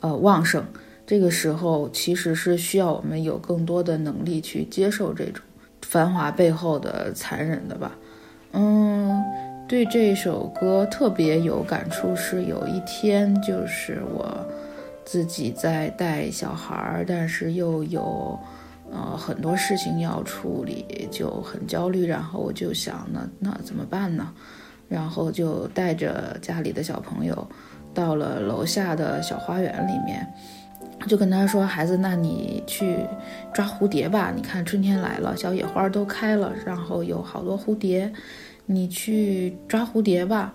[0.00, 0.64] 呃旺盛。
[1.04, 5.42] 这个时候其实是需要我们有更多的能力去接受这种
[5.82, 7.98] 繁华背后的残忍的吧，
[8.52, 9.20] 嗯。
[9.66, 14.46] 对这首歌特别有感触，是有一天，就是我
[15.04, 18.38] 自己在带小孩儿，但是又有
[18.92, 22.06] 呃很多事情要处理，就很焦虑。
[22.06, 24.32] 然后我就想，那那怎么办呢？
[24.86, 27.48] 然后就带着家里的小朋友
[27.94, 30.30] 到了楼下的小花园里面，
[31.08, 32.98] 就跟他说：“孩子，那你去
[33.52, 34.30] 抓蝴蝶吧。
[34.36, 38.12] 你看春天来了，小野花都开了，然后有好多蝴蝶。”
[38.66, 40.52] 你去抓蝴蝶吧，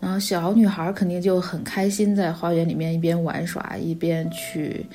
[0.00, 4.86] 然后小女孩肯定就很开心，在花园里面一边玩耍一边去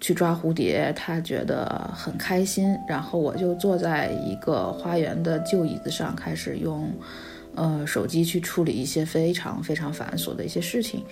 [0.00, 2.76] 去抓蝴蝶，她觉得很开心。
[2.88, 6.90] 然后我就坐在一个花园的旧椅子上，开始用
[7.54, 11.04] 呃手机去处理一些非常非常繁琐的一些事情。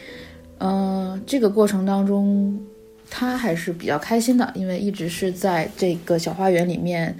[0.59, 2.59] 呃，这个过程当中，
[3.09, 7.16] 她还是比较开心的，因为一直是在这个小花园里面，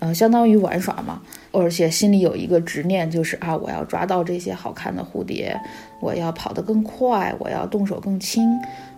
[0.00, 1.22] 呃，相当于玩耍嘛。
[1.52, 5.58] 而且心里有一个执念，就是啊，我要抓到这些好看的蝴蝶，
[6.00, 8.48] 我要跑得更快，我要动手更轻，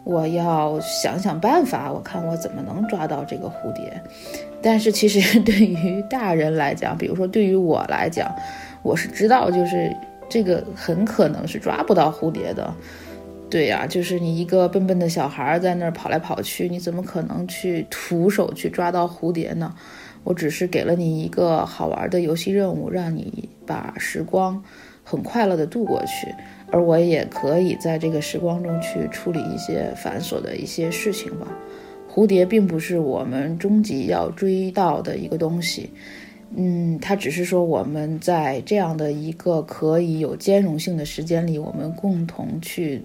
[0.05, 3.93] 我要想想办法，我看我怎么能抓到这个蝴蝶。
[4.61, 8.31] 但是其实 对于大人来讲，比如说对于我来讲，
[8.83, 9.91] 我是知道，就是
[10.29, 12.73] 这个很可能是抓不到蝴蝶的。
[13.49, 19.75] 对呀，就是你一个笨笨的小孩在那儿跑来跑去，你怎么可能去徒手去抓到蝴蝶呢？
[20.25, 24.63] 我只是给了你一个好玩的游戏任务，让你把时光
[25.03, 26.33] 很快乐的度过去，
[26.71, 31.49] 而我也可以在这个时光中去处理一些繁琐的一些事情吧。
[32.09, 35.91] 蝴蝶并不是我们终极要追到的一个东西，
[36.55, 43.03] 嗯，它只是说我们在这样的一个可以有兼容性的时间里，我们共同去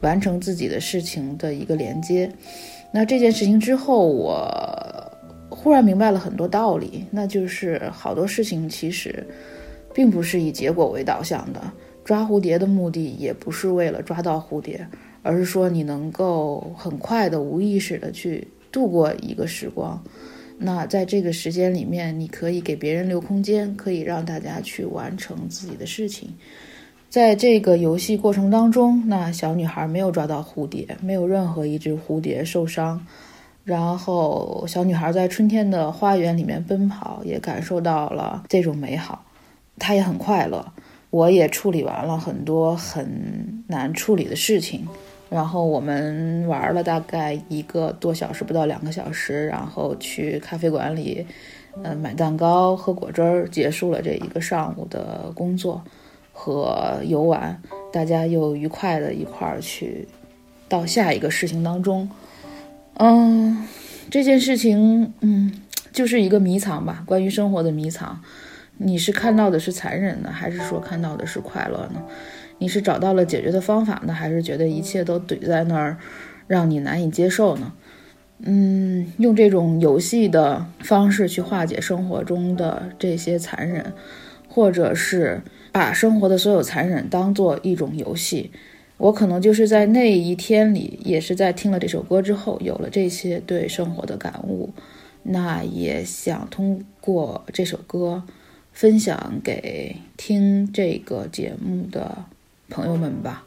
[0.00, 2.28] 完成自己的事情的一个连接。
[2.90, 4.95] 那这件事情之后，我。
[5.66, 9.26] 忽然明白了很多道理，那就是好多事情其实
[9.92, 11.60] 并不是以结果为导向的。
[12.04, 14.86] 抓蝴蝶的目的也不是为了抓到蝴蝶，
[15.24, 20.00] 而是说你能够很快的、无意识的去度过一个时光。
[20.56, 26.28] 那在这个时间里面，你可以给别人留空间，可以让大家去完成自己的事情。
[27.10, 33.04] 在这个游戏过程当中，那小女孩没有抓到蝴蝶，没有任何一只蝴蝶受伤。
[33.66, 39.24] 然后，小女孩在春天的花园里面奔跑，也感受到了这种美好，
[39.76, 40.64] 她也很快乐。
[41.10, 44.86] 我也处理完了很多很难处理的事情，
[45.28, 51.26] 然后我们玩了大概一个多小时，不到两个小时，然后去咖啡馆里，
[51.82, 55.82] 呃，买蛋糕、喝果汁儿，结束了这一个上午的工作
[56.32, 57.60] 和游玩。
[57.92, 60.06] 大家又愉快的一块儿去
[60.68, 62.08] 到下一个事情当中。
[62.98, 63.66] 嗯，
[64.10, 65.52] 这件事情，嗯，
[65.92, 68.22] 就是一个迷藏吧，关于生活的迷藏。
[68.78, 72.02] 你是看到的是残忍的，还是说看到的是快乐呢？
[72.58, 75.98] 你是找到了解决的方法呢，还是觉得一切都怼在那儿，
[76.46, 77.72] 让你难以接受呢？
[78.40, 83.92] 嗯，用这种游戏的方式去化解生活中的这些残忍，
[84.48, 88.50] 或者是把生活的所有残忍当做一种游戏。
[88.98, 94.70] 我可能就是在那一天里，也是在听了这首歌之后，有了这些对生活的感悟。
[95.22, 98.22] 那也想通过这首歌。
[98.72, 102.14] 分享给听这个节目的
[102.68, 103.42] 朋友们吧。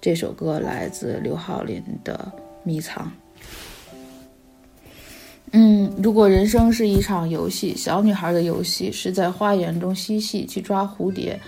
[0.00, 2.32] 这首歌来自刘浩林的
[2.64, 3.06] 《迷藏》。
[5.52, 11.38] 嗯，如果人生是一场游戏，小女孩的游戏是在花园中嬉戏去抓蝴蝶，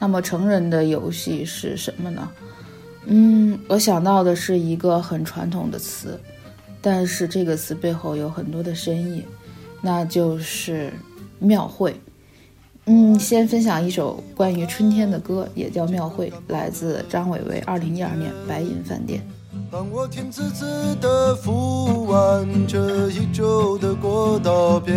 [0.00, 2.28] 那么成人的游戏是什么呢？
[3.06, 6.20] 嗯，我想到的是一个很传统的词，
[6.80, 9.24] 但是这个词背后有很多的深意，
[9.80, 10.92] 那就是
[11.38, 11.98] 庙会。
[12.86, 19.20] 嗯，先分享一首关于春天的歌，也叫《庙会》，来自张伟伟，二零一二年《白银饭店》。
[19.70, 24.96] 当我甜滋滋的敷完这一周的过道边，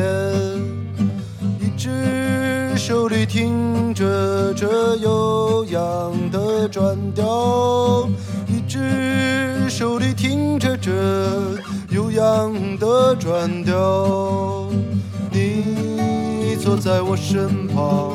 [1.78, 8.08] 只手里听着这悠扬的转调，
[8.48, 10.92] 一只手里听着这
[11.90, 14.68] 悠扬的转调，
[15.32, 15.84] 你。
[16.64, 18.14] 坐在我身旁，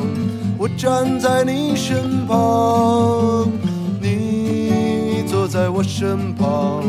[0.58, 3.46] 我站在你身旁。
[4.00, 6.82] 你坐在我身旁，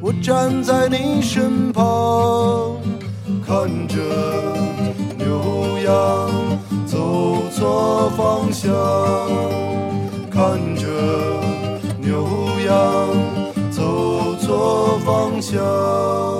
[0.00, 2.74] 我站在你身旁。
[3.46, 3.96] 看着
[6.86, 8.72] 走错方向，
[10.30, 10.86] 看着
[12.00, 12.26] 牛
[12.66, 12.70] 羊
[13.70, 16.35] 走错方向。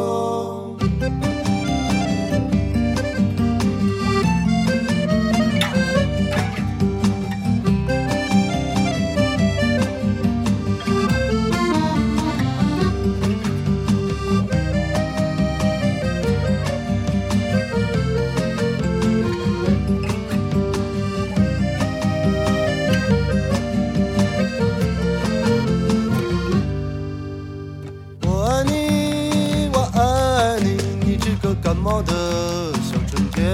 [31.67, 32.13] 感冒的
[32.75, 33.45] 小春天。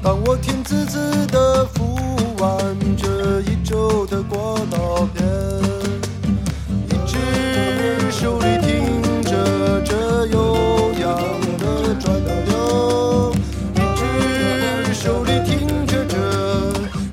[0.00, 1.96] 当我甜滋滋的服
[2.38, 2.56] 完
[2.96, 5.26] 这一周的过道边，
[6.88, 7.18] 一只
[8.12, 11.18] 手里听着这悠扬
[11.58, 12.14] 的转
[12.46, 13.32] 调，
[13.74, 16.16] 一只手里听着这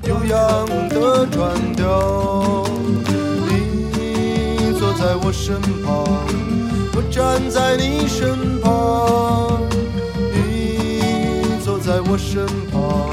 [0.08, 2.64] 悠扬的转调。
[3.98, 6.06] 你坐在我身旁，
[6.94, 8.39] 我站在你身。
[11.82, 13.10] 在我身旁，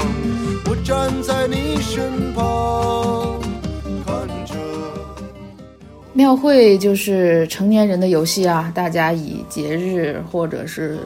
[0.66, 3.40] 我站在你身旁，
[4.04, 4.54] 看着
[6.12, 10.98] 庙会就是成年人的游戏啊，大家以节日或者是，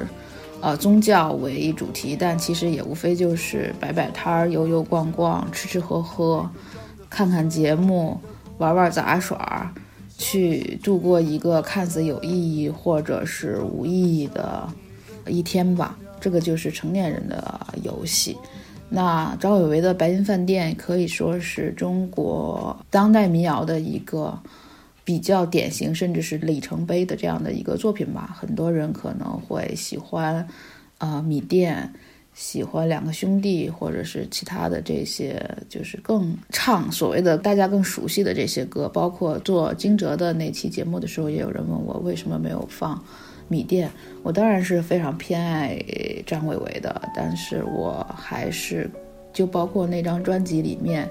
[0.61, 6.51] 呃宗教为主题，但其实也无非就是摆摆摊儿、游游逛逛、吃吃喝喝、
[7.09, 8.21] 看看节目、
[8.59, 9.73] 玩玩杂耍，
[10.19, 14.69] 去度过一个看似有意义或者是无意义的
[15.27, 15.97] 一天吧。
[16.23, 18.39] 这个就是成年人的游戏。
[18.89, 24.39] 那张伟伟的《白银饭店》可以说是中国当代民谣的一个。
[25.05, 28.37] 比较典型，甚至是里程碑的这样的一个作品吧。
[28.39, 30.47] 很多人可能会喜欢，
[30.99, 31.93] 呃，米店，
[32.35, 38.89] 喜欢两个兄弟，或者是其他的这些，就是更唱所谓的大家更熟悉的这些歌。
[38.89, 43.03] 包括做惊蛰的那期节目的时候，也有人问我为什么没有放
[43.53, 43.91] 米店。
[44.23, 45.79] 我当然是非常偏爱
[46.27, 48.91] 张伟伟的，但是我还是
[49.33, 51.09] 就包括那张专辑里面，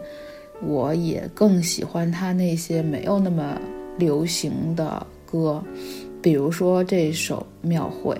[0.65, 3.59] 我也更喜欢他那些没有那么。
[3.97, 5.61] 流行的歌，
[6.23, 8.15] 比如说这首《庙会》，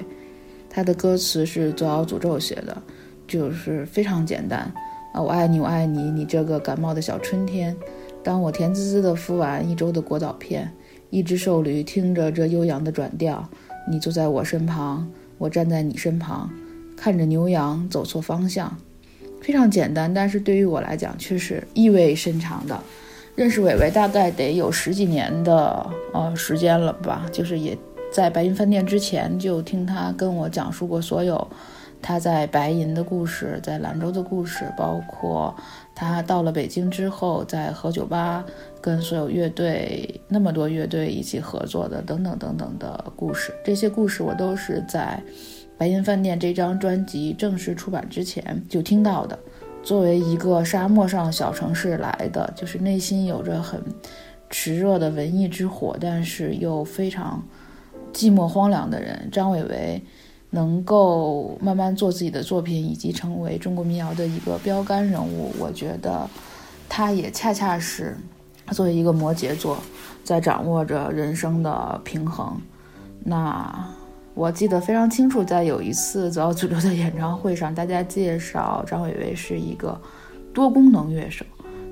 [0.69, 2.79] 它的歌词是左小诅咒写的，
[3.25, 4.71] 就是非常简单
[5.13, 5.21] 啊！
[5.21, 7.75] 我爱你，我爱你，你这个感冒的小春天。
[8.21, 10.71] 当我甜滋滋的敷完一周的果岛片，
[11.09, 13.49] 一只瘦驴听着这悠扬的转调，
[13.91, 15.05] 你坐在我身旁，
[15.37, 16.49] 我站在你身旁，
[16.95, 18.73] 看着牛羊走错方向，
[19.41, 22.79] 非常简单，但是对于我来讲却是意味深长的。
[23.35, 27.77] 认识伟伟大概得有十几年的呃时间了吧，就是也
[28.13, 31.45] 在白银饭店之前就听他跟我讲述过所有
[32.01, 35.53] 他在白银的故事，在兰州的故事，包括
[35.93, 38.45] 他到了北京之后在和酒吧
[38.81, 43.53] 跟所有乐队那么多乐队一起合作的等等等等的故事。
[43.63, 45.21] 这些故事我都是在
[45.77, 49.37] 白银饭店这张专辑正式出版之前就听到的。
[49.83, 53.81] 作为一个沙漠上小城市来的，就是内心有着很
[54.51, 57.43] 炽热的文艺之火，但是又非常
[58.13, 59.99] 寂寞荒凉的人，张伟伟
[60.51, 66.29] 能够慢慢做自己的作品，以及成为中国民谣的一个标杆人物，我觉得
[66.87, 68.15] 他也恰恰是
[68.71, 69.77] 作为一个摩羯座，
[70.23, 72.59] 在掌握着人生的平衡。
[73.23, 73.87] 那。
[74.33, 79.99] 我记得非常清楚，在有一次《左小诅咒》的演唱会上，大家介绍张伟伟是一个
[80.53, 81.45] 多功能乐手，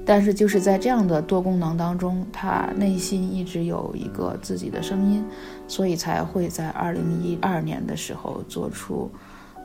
[0.06, 5.22] 但是就是在这样的多功能当中，他内心一直有一个自己的声音，
[5.68, 9.12] 所以才会在二零一二年的时候做出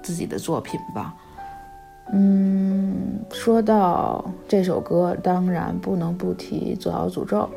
[0.02, 1.14] 自己的作品吧。
[2.12, 7.38] 嗯，说到这首歌，当然不能不提《左小诅咒》，《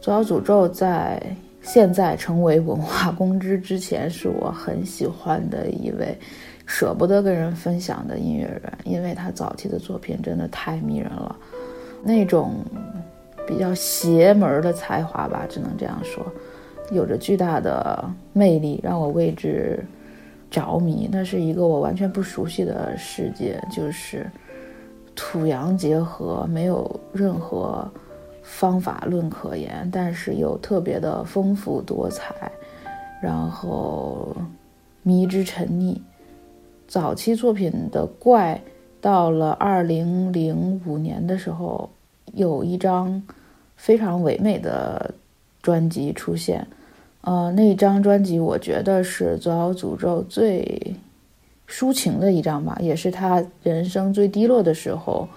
[0.00, 1.22] 左小诅咒》在。
[1.62, 6.16] 现在成为文化公知之前，是我很喜欢的一位，
[6.64, 11.34] 舍不得跟人分享的音乐人，因为他早期的作品真的太迷人了，
[12.04, 12.52] 那种
[13.48, 16.24] 比较邪门的才华吧，只能这样说，
[16.92, 19.84] 有着巨大的魅力，让我为之
[20.56, 21.08] 着迷。
[21.12, 24.26] 那是一个我完全不熟悉的世界，就是
[25.14, 27.86] 土洋结合，没有任何。
[28.48, 32.32] 方法论可言，但是又特别的丰富多彩，
[33.20, 34.32] 然后
[35.02, 35.98] 迷之沉溺。
[36.86, 38.62] 早期作品的怪，
[39.00, 41.90] 到了二零零五年的时候，
[42.34, 43.20] 有一张
[43.74, 45.12] 非常唯美的
[45.60, 46.64] 专辑出现。
[47.26, 50.94] 呃，那张专辑我觉得是《左小诅咒》最
[51.68, 55.28] 抒情的一张吧，也是他人生最低落的时候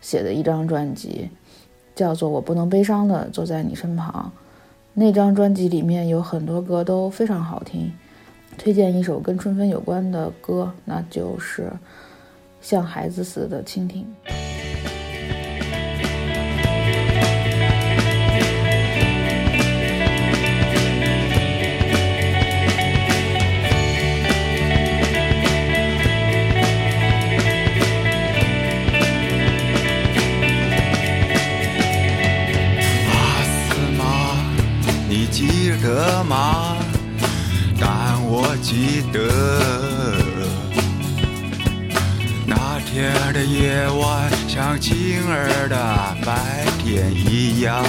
[0.00, 1.28] 写的一张专辑。
[1.94, 4.32] 叫做我不能悲伤的坐在你身旁，
[4.94, 7.92] 那张专辑里面有很多歌都非常好听，
[8.58, 11.70] 推荐一首跟春分有关的歌，那就是
[12.60, 14.04] 像孩子似的倾听。
[35.84, 36.76] 得吗？
[37.78, 39.20] 但我记得
[42.46, 45.76] 那天的夜晚像晴儿的
[46.24, 47.84] 白天一样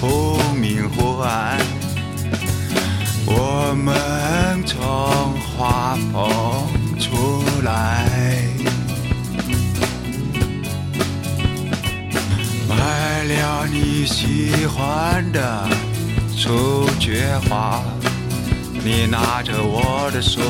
[0.00, 1.60] 忽明忽暗。
[3.24, 4.80] 我们从
[5.56, 6.66] 花棚
[6.98, 8.08] 出来，
[12.68, 15.68] 买了你喜欢的。
[16.36, 17.80] 初觉花，
[18.84, 20.40] 你拿着我的手，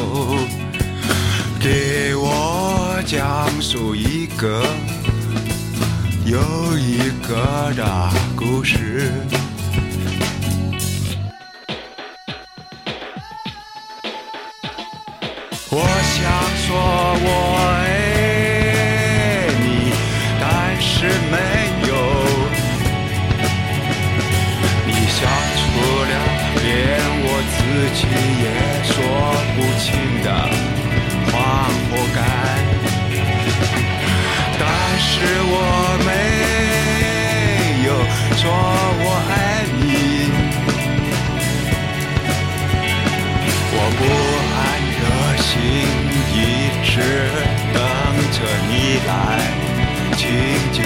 [1.60, 4.64] 给我讲述一个
[6.24, 6.38] 又
[6.78, 9.12] 一个的故事。
[15.74, 16.22] 我想
[16.56, 16.68] 说
[17.24, 17.26] 我
[27.94, 28.06] 己
[28.42, 28.46] 也
[28.84, 28.94] 说
[29.54, 29.86] 不清
[30.24, 30.28] 的
[31.30, 31.34] 话
[31.90, 32.18] 或该，
[34.58, 34.62] 但
[34.98, 35.10] 是
[35.44, 35.54] 我
[36.06, 36.10] 没
[37.86, 37.88] 有
[38.36, 38.42] 说
[39.04, 39.32] 我爱
[39.78, 39.84] 你，
[43.74, 44.00] 我不
[44.56, 44.58] 安
[44.98, 45.04] 的
[45.42, 45.50] 心
[46.32, 46.36] 一
[46.82, 46.90] 直
[47.74, 47.76] 等
[48.32, 48.36] 着
[48.68, 48.72] 你
[49.06, 49.10] 来
[50.16, 50.20] 亲
[50.72, 50.76] 近，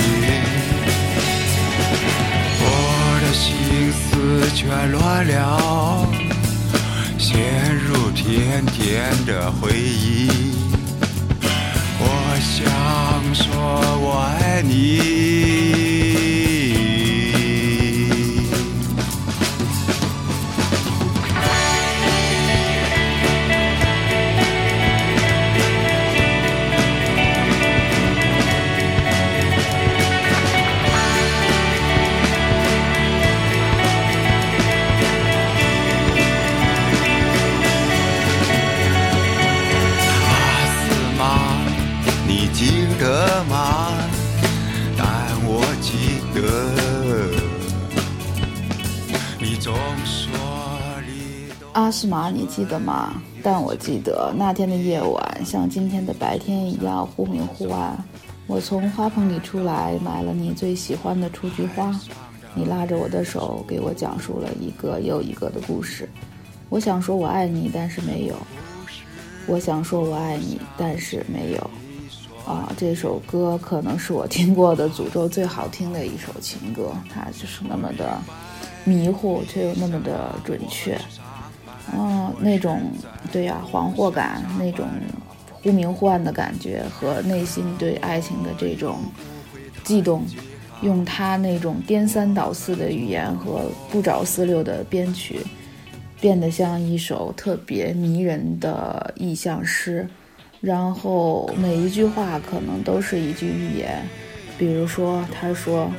[2.59, 2.65] 我
[3.23, 3.45] 的心
[3.93, 4.03] 思
[4.55, 4.97] 全乱
[5.27, 5.35] 了。
[7.37, 10.31] 陷入甜甜的回忆，
[12.01, 12.05] 我
[12.41, 13.45] 想说
[14.01, 15.86] 我爱你。
[51.99, 53.15] 是吗，你记得吗？
[53.43, 57.97] 但我记得那天的夜晚像今天的白天一样忽明忽暗。
[58.47, 61.99] 我从花棚里出来，买了你最喜欢的雏菊花。
[62.55, 66.07] 你拉着我的手，给我讲述了一个又一个的故事。
[66.69, 68.35] 我想说我爱你，但是没有。
[69.47, 71.71] 我想说我爱你，但是没有。
[72.47, 78.19] 啊，这首歌可能是我听过的诅咒最好听的一首情歌，它就是那么的
[78.85, 81.01] 迷糊，却又那么的准确。
[81.95, 82.81] 嗯，那种
[83.33, 84.87] 对呀、惶惑感，那种
[85.49, 88.99] 忽明忽暗的感觉和内心对爱情的这种
[89.85, 90.25] 悸动，
[90.83, 95.41] 用他那种颠三倒四的语言和不着四六的编曲，
[96.21, 100.07] 变得像一首特别迷人的意象诗。
[100.61, 104.03] 然后每一句话可能都是一句预言，
[104.59, 105.91] 比如说他说。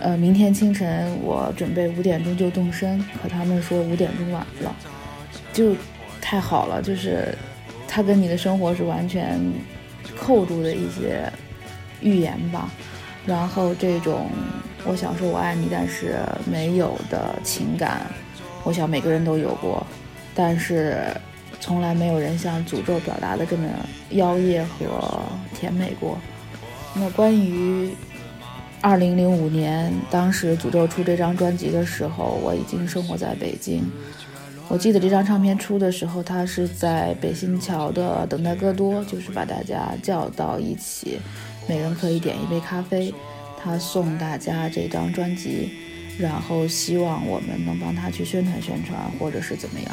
[0.00, 4.74] 呃，明天清晨我准备五点钟就动身，可他们说五点钟晚了，
[5.52, 5.76] 就
[6.22, 7.36] 太好了，就是
[7.86, 9.38] 他跟你的生活是完全
[10.18, 11.30] 扣住的一些
[12.00, 12.70] 预言吧。
[13.26, 14.30] 然后这种
[14.86, 16.16] 我想说我爱你，但是
[16.50, 18.06] 没有的情感，
[18.64, 19.86] 我想每个人都有过，
[20.34, 20.96] 但是
[21.60, 23.68] 从来没有人像诅咒表达的这么
[24.12, 25.22] 妖艳和
[25.54, 26.18] 甜美过。
[26.94, 27.94] 那关于
[28.82, 33.84] 二零零五年，当时诅咒出这张专辑的时候，我已经生活在北京。
[34.68, 41.18] 我记得这张唱片出的时候，他是在北新桥的等待戈多，就是把大家叫到一起，
[41.68, 43.12] 每人可以点一杯咖啡，
[43.62, 45.72] 他送大家这张专辑，
[46.18, 49.88] 然后希望我们能帮他去宣传宣传，或者是怎么样。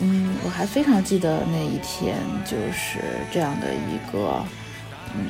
[0.00, 2.98] 嗯，我还非常记得那一天，就是
[3.30, 4.42] 这样的一个
[5.14, 5.28] 嗯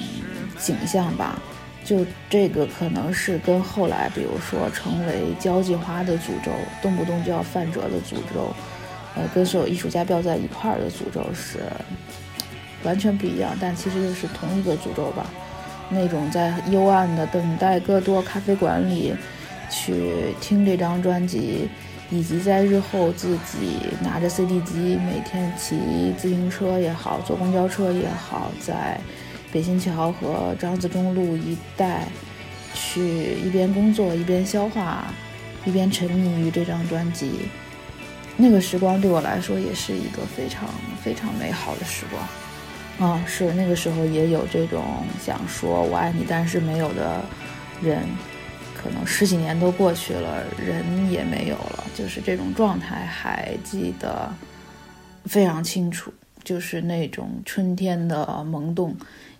[0.58, 1.38] 景象吧。
[1.84, 8.54] 就这个可能是跟后来，比如说成为交际花的诅咒，动不动就要犯折的诅咒，
[9.16, 11.58] 呃，跟所有艺术家标在一块儿的诅咒是
[12.84, 15.26] 完全不一样，但其实又是同一个诅咒吧。
[15.90, 19.14] 那种在幽暗的等待戈多咖啡馆里
[19.70, 21.68] 去听这张专辑，
[22.10, 28.98] 以及在日后自己拿着 CD 机，每天骑自行车也好，坐公交车也好，在
[29.53, 32.09] 北新桥和张自忠路一带，
[32.72, 35.12] 去一边工作一边消化，
[35.66, 37.32] 一边沉迷于这张专辑。
[38.34, 40.66] 那个时光对我来说也是一个非常
[41.03, 43.11] 非常美好的时光。
[43.11, 44.82] 啊，是那个时候也有这种
[45.20, 47.22] 想说我爱你，但是没有的
[47.82, 48.05] 人，
[48.74, 54.32] 可能十几年都过去了，人也没有了，就是这种状态还记得
[55.26, 58.96] 非常清楚，就是那种春天的萌动。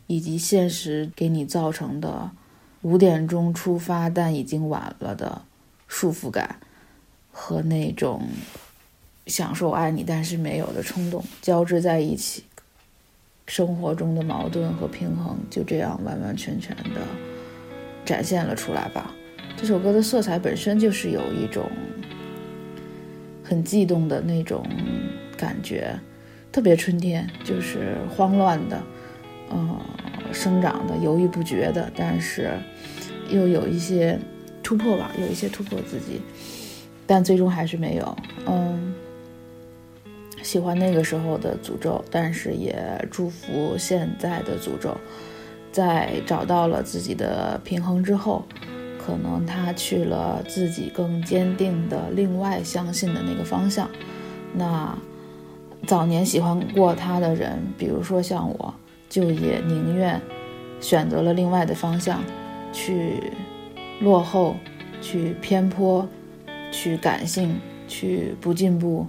[0.07, 2.31] 以及现实给你造成的
[2.83, 5.43] 五点钟出发但已经晚了的
[5.87, 6.57] 束缚感，
[7.31, 8.23] 和那种
[9.27, 12.45] 享受爱你但是没有的冲动交织在一起，
[13.47, 17.01] 生活中的矛盾和平衡就这样完完全全的
[18.05, 19.15] 展现了出来吧。
[19.57, 21.71] 这首歌的色彩本身就是有一种
[23.45, 24.67] 很悸动的那种
[25.37, 25.97] 感觉，
[26.51, 28.83] 特别春天，就是慌乱的。
[29.55, 29.79] 嗯，
[30.33, 32.53] 生长的犹豫不决的，但是
[33.29, 34.19] 又有一些
[34.63, 36.23] 突破吧，有一些突破自己，
[37.07, 38.17] 但最终还是没有。
[38.47, 38.95] 嗯，
[40.43, 42.75] 喜欢那个时候的诅咒，但是也
[43.11, 44.97] 祝福现在的诅咒，
[45.71, 48.45] 在找到了自己的平衡之后，
[48.99, 53.91] 可能他去了自己更坚定的另外相信的那个方向。
[54.55, 54.97] 那
[55.87, 58.75] 早年喜欢过他的人，比如说像我。
[59.13, 60.19] 就也宁愿
[60.81, 62.25] 选择了另外的方向，
[62.73, 63.23] 去
[64.01, 64.57] 落后，
[65.03, 66.09] 去偏颇，
[66.73, 69.07] 去感性，去不进步，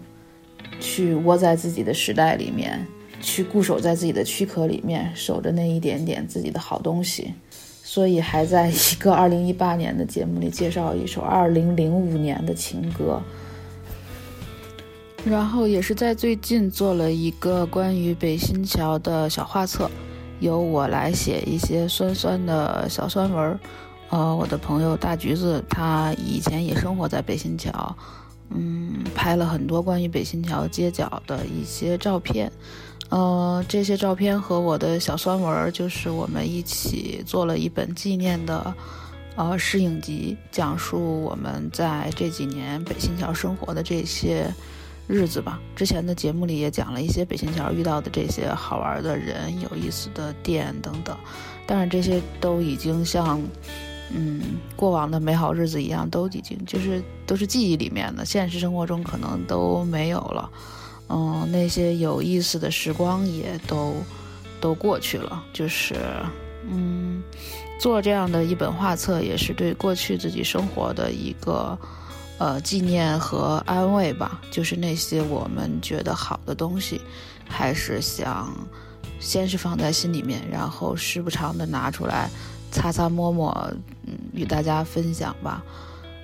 [0.81, 2.85] 去窝在自己的时代里面，
[3.21, 7.33] 去固守在自己的躯壳里面，守着那一点点自己的好东西。
[7.81, 13.21] 所以还在一个二零一八年的节目里介绍一首二零零五年的情歌。
[15.25, 19.89] 然后也是在最近做了一个关于北新桥的小画册，
[20.41, 23.59] 由我来写一些酸酸的小酸文儿。
[24.09, 27.95] 呃，我的朋友大橘子，他以前也生活在北新桥，
[28.49, 32.51] 嗯，拍了很多关于北新桥街角的一些照片。
[33.09, 38.75] 呃，这些照片和我的小酸文儿，就是我们一起做了一本纪念的，
[39.37, 44.53] 呃，摄影集，讲述我们在这几年北新桥生活的这些。
[45.07, 51.15] 日子吧，之前的节目里也讲了一些北新桥遇到的这些好玩的人、有意思的店等等，
[51.65, 53.41] 但是这些都已经像
[54.15, 54.41] 嗯，
[54.75, 60.49] 过往的美好日子一样，都已经就是都是记忆里面的，现实生活中可能都没有了。
[61.09, 63.95] 嗯，那些有意思的时光也都
[64.61, 65.43] 都过去了。
[65.51, 65.95] 就是
[66.69, 67.21] 嗯，
[67.79, 71.77] 做这样的一本画册，也是对过去自己生活的一个
[72.43, 74.41] 呃纪念和安慰吧。
[74.51, 76.99] 就是那些我们觉得好的东西，
[77.47, 78.53] 还是想
[79.19, 82.29] 先是放在心里面，然后时不常的拿出来
[82.69, 83.49] 擦擦摸摸，
[84.05, 85.63] 嗯，与大家分享吧。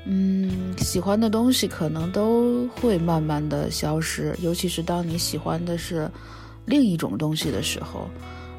[0.05, 6.09] 嗯，喜欢的东西可能都会慢慢的消失，尤其是当你喜欢的是
[6.65, 8.09] 另一种东西的时候，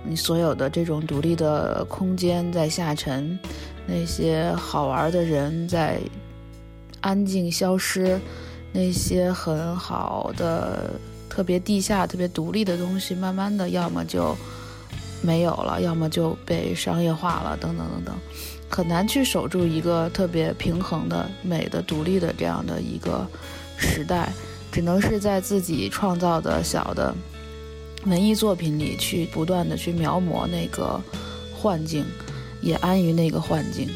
[0.09, 3.39] 你所有的这种独立的空间在下沉，
[3.87, 5.99] 那些好玩的人在
[7.01, 8.20] 安静消失，
[8.72, 10.90] 那些很好的、
[11.28, 14.36] 特别地下、特别独立的东西，慢慢的要么就
[15.22, 18.14] 没有了，要么就被商业化了，等等等等。
[18.68, 23.26] 很难去守住一个特别平衡的、美的、独立的这样的一个
[23.76, 24.32] 时代，
[24.70, 27.12] 只能是在自己创造的小的
[28.05, 31.01] 文艺作品里去不断的去描摹那个
[31.53, 32.05] 幻境，
[32.62, 33.88] 也安于那个幻境，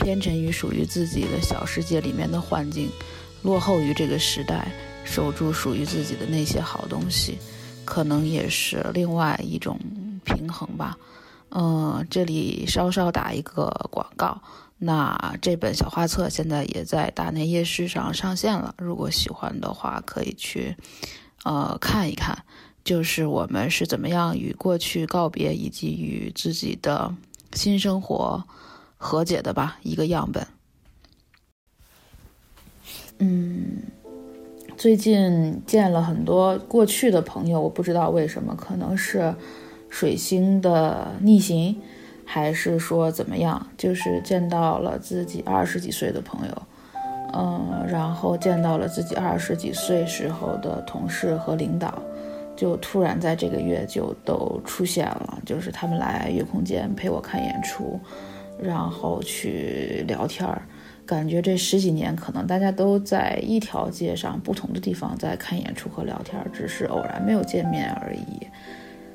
[0.00, 2.90] 偏沉于属于自己的小世界里面的幻境，
[3.42, 4.72] 落后于这个时代，
[5.04, 7.38] 守住属于自己的那些好东西，
[7.84, 9.78] 可能也是另外一种
[10.24, 10.96] 平衡吧。
[11.50, 14.40] 嗯，这里稍稍打一个广告。
[14.78, 20.74] 那这本小画册现在也在大内夜市上上线了，如果喜欢的话，可以去
[21.44, 22.44] 呃看一看。
[22.82, 27.14] 就是我们是怎么样与过去告别，以及与自己的
[27.52, 28.42] 新生活
[29.02, 30.46] 和解的吧，一个样本。
[33.18, 33.82] 嗯，
[34.76, 39.34] 最近见了很多过去的朋友，我不知道为什么，可能是。
[39.92, 41.76] 水星的逆行，
[42.24, 43.66] 还是说怎么样？
[43.76, 46.62] 就是见到了自己二十几岁的朋友，
[47.34, 52.00] 嗯，然后见到了自己二十几岁时候的同事和领导，
[52.54, 55.40] 就突然在这个月就都出现了。
[55.44, 57.98] 就是他们来月空间陪我看演出，
[58.62, 60.62] 然后去聊天儿，
[61.06, 68.46] 感觉这十几年可能大家都在一条街上不同的地方在看演出和聊天，只是偶然没有见面而已。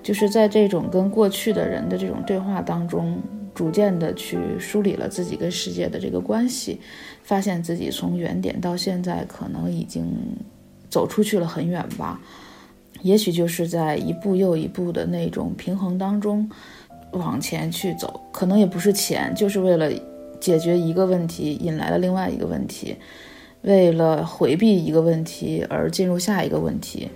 [0.03, 3.19] 就是在这种跟过去的人的这种对话当中，
[3.55, 6.79] 逐渐的去梳理了自己跟世界的这个关系，
[7.23, 10.05] 发现自己从原点到现在可能已经
[10.89, 12.19] 走出去了很远吧。
[13.01, 16.49] 也许就是在一步又一步的那种平衡当中
[17.15, 19.91] 往前去走，可能也不是钱，就是为了
[20.39, 22.95] 解决一个问题引来了另外一个问题，
[23.61, 27.09] 为了回避一个问题而进入下一个问题。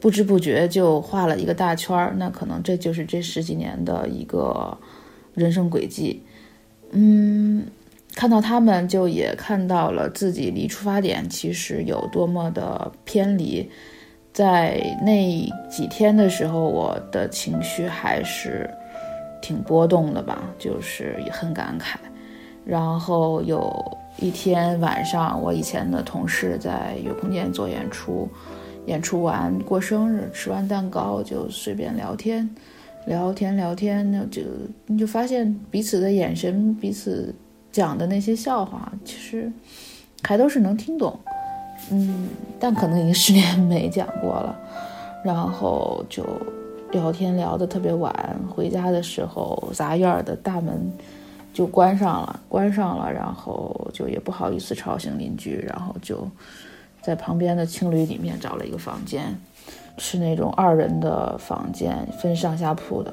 [0.00, 4.76] 不知不觉就画了一个大圈儿，那可能这就是这十几年的一个
[5.32, 6.20] 人生轨迹。
[6.90, 7.64] 嗯，
[8.16, 13.70] 看到他们，就也看到了自己离出发点其实有多么的偏离。
[14.32, 18.68] 在那几天的时候，我的情绪还是
[19.42, 21.96] 挺波动的吧，就是也很感慨。
[22.64, 28.26] 然后有一天晚上，我以前的同事在有空间做演出。
[28.86, 32.50] 演出完过生日，吃完蛋糕就随便聊天，
[33.06, 34.42] 聊天聊天，那就
[34.86, 37.32] 你就发现彼此的眼神，彼此
[37.70, 39.52] 讲的那些笑话，其实
[40.24, 41.16] 还都是能听懂，
[41.92, 42.28] 嗯，
[42.58, 44.58] 但可能已经十年没讲过了。
[45.24, 46.24] 然后就
[46.92, 48.14] 聊天聊得特别晚，
[48.48, 50.92] 回家的时候杂院的大门
[51.52, 56.28] 就关上了，关上了，然后就也不好意思吵醒邻居，然后就。
[57.04, 59.36] 在旁边的青旅里面找了一个房间，
[59.98, 63.12] 是那种二人的房间，分上下铺的。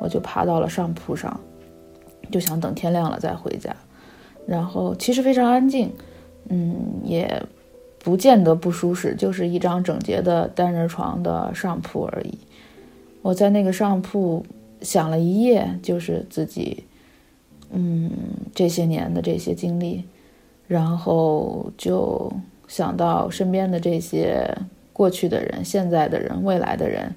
[0.00, 1.38] 我就爬到了上铺上，
[2.30, 3.76] 就想等天亮了再回家。
[4.46, 5.92] 然后其实非常安静，
[6.48, 7.42] 嗯，也
[7.98, 12.38] 不见得不舒适，就是一张整洁的单人床的上铺而已。
[13.22, 14.44] 我在那个上铺
[14.80, 16.84] 想了一夜，就是自己，
[17.70, 18.10] 嗯，
[18.54, 20.04] 这些年的这些经历，
[20.66, 22.32] 然后就。
[22.70, 24.46] 想到身边的这些
[24.92, 27.14] 过去的人、现在的人、未来的人，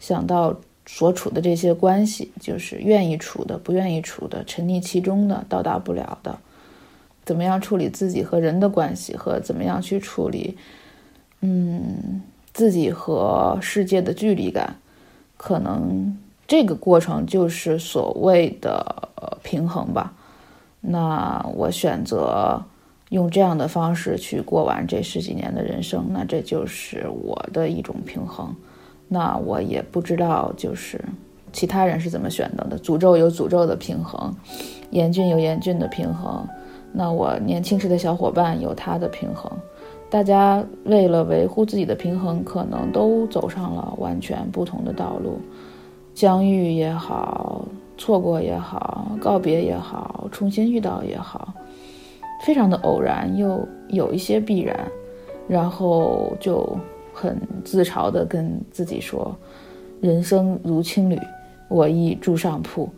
[0.00, 6.36] 想到所处的这些关系，就是愿意处的、不愿意处的、沉溺其中的、到达不了的，
[7.24, 10.58] 怎么样处理自己和人的关系，和怎么样去处理，
[11.42, 12.20] 嗯，
[12.52, 14.78] 自己和世界的距离感，
[15.38, 16.14] 可能
[16.46, 19.08] 这个过程就是所谓的
[19.42, 20.12] 平衡吧。
[20.82, 22.62] 那我选择。
[23.10, 28.54] 用这样的方式去过完这十几年的人生，那这就是我的一种平衡。
[29.08, 31.02] 那我也不知道，就是
[31.50, 32.78] 其他人是怎么选择的。
[32.78, 34.30] 诅咒有诅咒的平衡，
[34.90, 36.46] 严峻有严峻的平衡，
[36.92, 39.50] 那我年轻时的小伙伴有他的平衡，
[40.10, 45.38] 大家为了维护自己的平衡，可能都走上了完全不同的道路，
[46.14, 47.66] 相遇也好，
[47.98, 51.52] 错过也好，告别也好，重新遇到也好，
[52.42, 54.74] 非常的偶然，又有一些必然，
[55.46, 56.66] 然后就
[57.12, 59.36] 很自嘲的跟自己说，
[60.00, 61.20] 人生如青旅，
[61.68, 62.88] 我亦住上铺。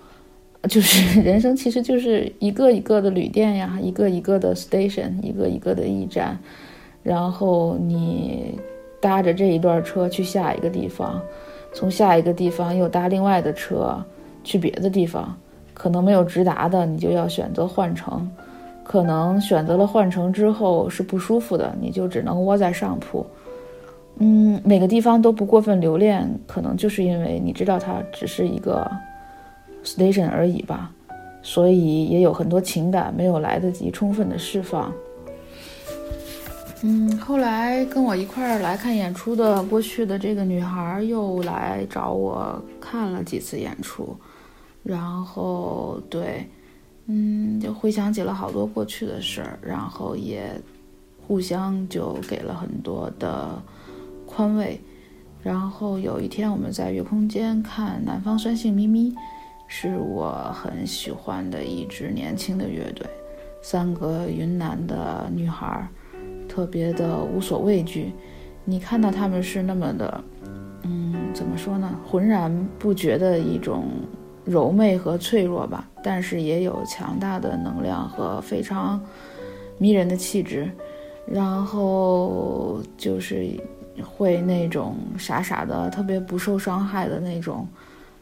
[0.68, 6.38] 就是人生其实就是一个一个的旅店呀，一个一个的 station，一个一个的驿站，
[7.02, 8.58] 然后你
[9.00, 11.20] 搭着这一段车去下一个地方，
[11.72, 13.96] 从下一个地方又搭另外的车
[14.44, 15.36] 去别的地方，
[15.74, 18.30] 可能没有直达的，你就要选择换乘，
[18.82, 23.24] 可能选择了换乘之后是不舒服的，你就只能窝在上铺。
[24.18, 28.90] 嗯，每个地方都不过分留恋，可能就是因为你知道它只是一个。
[29.82, 30.92] station 而已吧，
[31.40, 34.92] 所以也有很多情感没有来得及充分的释放。
[36.82, 44.16] 嗯，后来跟我一块儿来看演出的过去的这个女孩又来找我看了几次演出，
[44.82, 46.48] 然后对，
[47.06, 50.50] 嗯，就回想起了好多过去的事儿，然后也
[51.26, 53.62] 互相就给了很多的
[54.26, 54.80] 宽慰。
[55.42, 59.14] 然后有一天我们在月空间看南方酸性咪咪。
[59.72, 63.06] 是我很喜欢的一支年轻的乐队，
[63.62, 65.88] 三个云南的女孩，
[66.50, 68.12] 特别的无所畏惧。
[68.64, 70.24] 你看到他们是那么的，
[70.82, 71.88] 嗯，怎么说呢？
[72.04, 73.84] 浑然不觉的一种
[74.44, 79.00] 柔媚和脆弱吧，但是也有强大的能量和非常
[79.78, 80.68] 迷人的气质。
[81.26, 83.46] 然后就是
[84.02, 87.64] 会那种傻傻的，特别不受伤害的那种。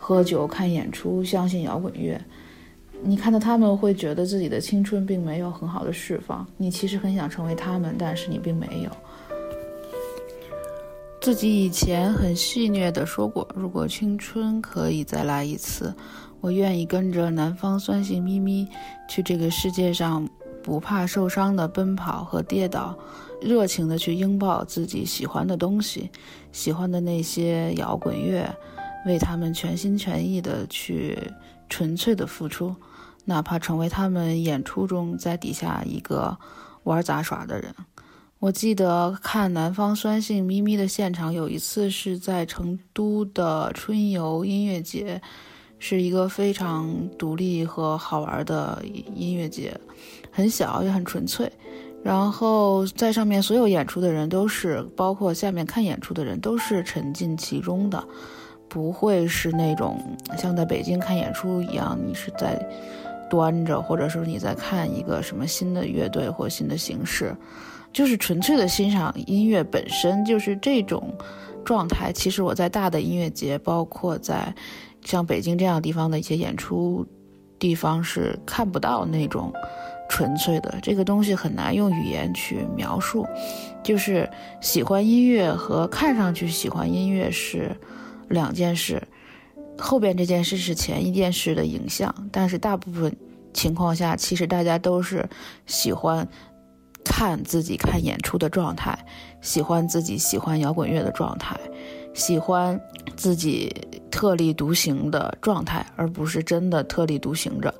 [0.01, 2.21] 喝酒、看演出、相信摇滚乐，
[3.03, 6.47] 你看到他们会觉得自己的青春并没有很好的释放。
[6.57, 8.91] 你其实很想成为他们，但是你并没有。
[11.21, 15.95] 自己以前很戏谑地说过，如果青春可以再来一次，
[16.41, 18.67] 我愿意跟着南方酸性咪咪
[19.09, 20.27] 去这个世界上
[20.63, 22.97] 不怕受伤的奔跑和跌倒，
[23.41, 26.11] 热情地去拥抱自己喜欢的东西，
[26.53, 28.49] 喜欢的那些摇滚乐。
[29.07, 31.17] 为他们全心全意的去
[31.69, 32.75] 纯粹的付出，
[33.29, 36.35] 哪怕成为他们演出中在底下一个
[36.85, 37.75] 玩杂耍的人。
[38.39, 45.21] 我记得看南方酸性咪咪的现场，有一次是在成都的春游音乐节，
[45.79, 48.83] 是一个非常独立和好玩的
[49.15, 49.79] 音乐节，
[50.33, 51.53] 很小也很纯粹。
[52.03, 58.03] 然后在上面所有演出的人都是，包括下面看演出的人都是沉浸其中的。
[58.71, 59.99] 不会是那种
[60.37, 62.55] 像在北京看演出一样，你是在
[63.31, 67.35] 端着，或者说你在看一个什么新的乐队或新的形式，
[67.93, 71.13] 就是纯粹的欣赏音乐本身就是这种
[71.65, 72.13] 状态。
[72.13, 74.55] 其实我在大的音乐节，包括在
[75.05, 77.07] 像北京这样地方的一些演出
[77.59, 79.53] 地方是看不到那种
[80.09, 83.27] 纯粹的这个东西，很难用语言去描述。
[83.83, 84.29] 就是
[84.61, 87.77] 喜欢音乐和看上去喜欢音乐是。
[88.31, 89.03] 两件事，
[89.79, 93.17] 后边这件事是前一件事的影像，但是大部分
[93.55, 95.27] 情况下，其实大家都是
[95.67, 96.29] 喜欢
[97.05, 98.99] 看自己看演出的状态，
[99.41, 101.57] 喜欢自己喜欢摇滚乐的状态，
[102.13, 102.79] 喜欢
[103.17, 103.75] 自己
[104.11, 107.73] 特立独行的状态，而不是真的特立独行着。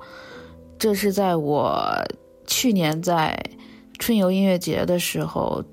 [0.77, 1.83] 这是在我
[2.47, 3.37] 去年在
[3.97, 5.63] 春游音乐节的时候。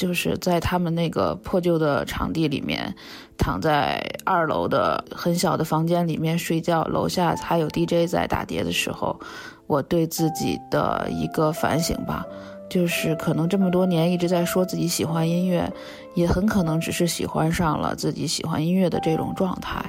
[0.00, 2.94] 就是在他们那个破旧的场地里面，
[3.36, 9.20] 躺在二楼的很小的房间里面睡觉，楼下还有 DJ 在打碟的时候，
[9.66, 12.24] 我对自己的一个反省吧，
[12.70, 15.70] 就是可能这么多年一直在说自己喜欢音乐，
[16.14, 19.84] 也很可能只是喜欢上了自己喜欢音乐的这种状态，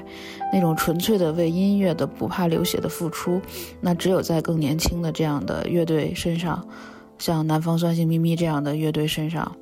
[0.52, 3.42] 那种纯粹的为音乐的不怕流血的付出，
[3.80, 6.68] 那只有在更年轻的这样的乐队身上，
[7.18, 9.56] 像南方酸性咪咪这样的乐队身上。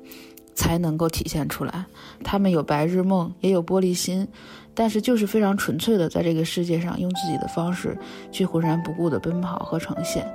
[0.54, 1.84] 才能够体现出来，
[2.22, 4.26] 他们有白日梦，也有玻璃心，
[4.74, 7.96] 但是就是非常纯粹的在这个世界上用自己的方式
[8.30, 10.26] 去浑然不顾的奔跑和呈现。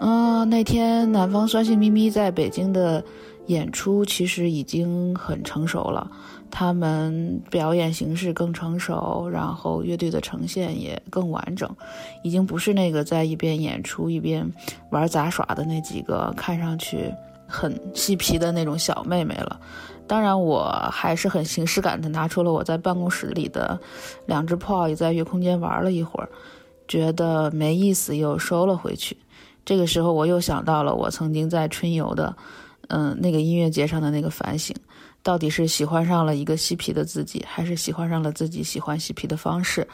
[0.00, 3.04] 嗯，那天南方酸性咪咪在北京的
[3.46, 6.10] 演出其实已经很成熟了，
[6.50, 11.68] 他们表演形式更成熟，然后乐队的呈现也更完整，
[12.22, 14.50] 已经不是那个在一边演出一边
[14.90, 17.12] 玩杂耍的那几个看上去。
[17.50, 19.60] 很嬉皮的那种小妹妹了，
[20.06, 23.78] 当然我还是很形式感的拿出了我在办公室里的
[24.26, 26.28] 两只 POY，在月空间玩了一会儿，
[26.86, 29.16] 觉得没意思，又收了回去。
[29.64, 32.34] 这个时候，我又想到了我曾经在春游的，
[32.88, 34.74] 嗯，那个音乐节上的那个反省：
[35.22, 39.86] 到底是喜欢上了一个嬉皮的自己，还是喜欢上了自己喜欢嬉皮的方式？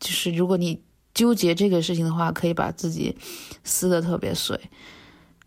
[0.00, 0.82] 就是如果你
[1.14, 3.16] 纠结这个事情的话，可以把自己
[3.64, 4.58] 撕得特别碎。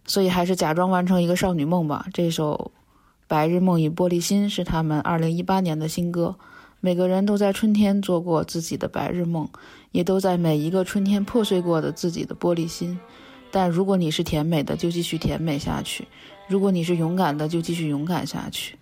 [0.10, 2.08] 所以还是假装完成一个少女梦吧。
[2.12, 2.72] 这首
[3.28, 6.36] 《白日梦与玻璃心》是他们二零一八年的新歌。
[6.82, 9.48] 每个人都在春天做过自己的白日梦，
[9.92, 13.00] 也都在每一个春天破碎过的自己的玻璃心。
[13.52, 16.04] 但如果你是甜美的，就继续甜美下去；
[16.48, 18.74] 如果你是勇敢的，就继续勇敢下去；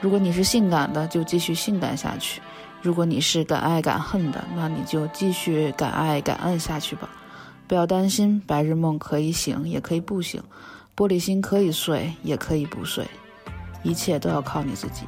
[0.00, 2.40] 如果你是性感的，就继续性感下去；
[2.82, 7.08] 如果你是敢爱敢恨的，那你就继续敢爱敢恨下去吧。
[7.66, 10.40] 不要担心，白日梦可以醒，也可以不醒；
[10.96, 13.06] 玻璃心可以碎，也可以不碎。
[13.82, 15.02] 一切都要靠你自己。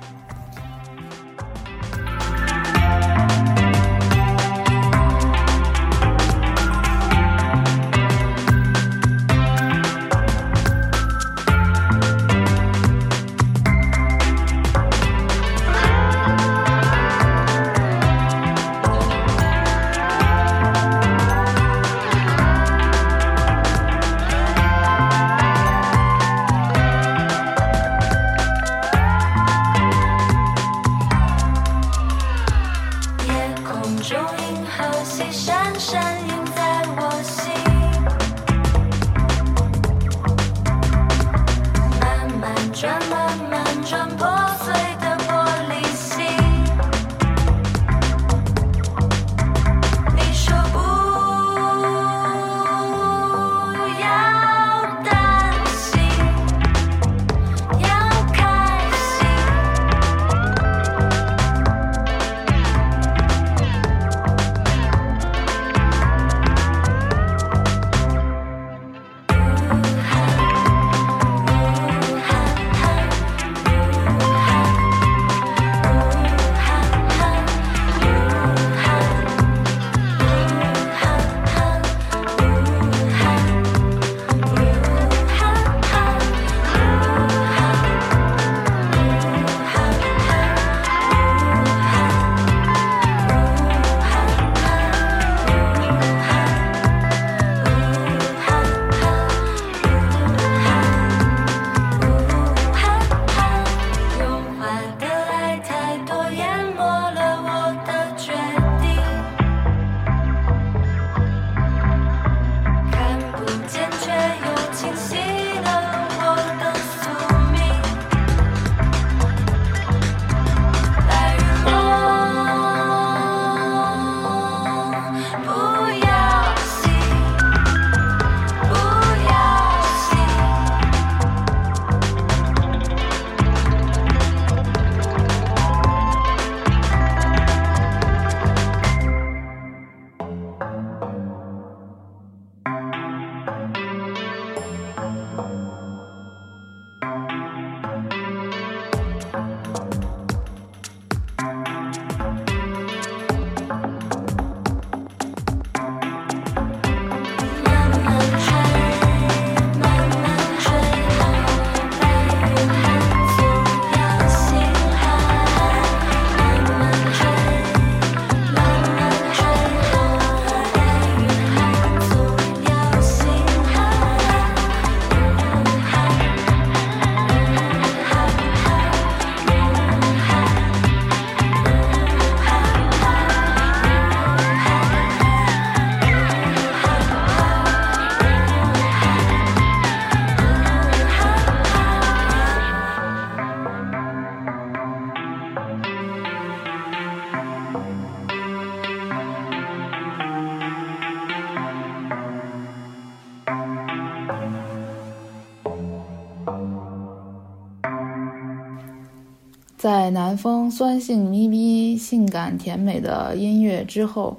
[210.11, 214.37] 南风酸性咪咪、性感甜美的音乐之后，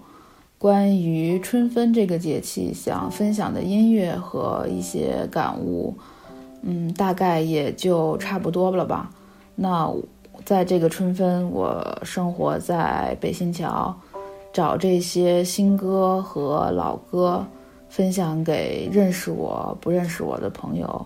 [0.57, 5.95] 关于春分这个节气想分享的音乐和一些感悟，
[6.61, 9.09] 嗯，大概也就差不多了吧。
[9.55, 9.93] 那
[10.45, 13.95] 在这个春分，我生活在北新桥，
[14.53, 17.45] 找这些新歌和老歌，
[17.89, 21.05] 分享给认识我不认识我的朋友，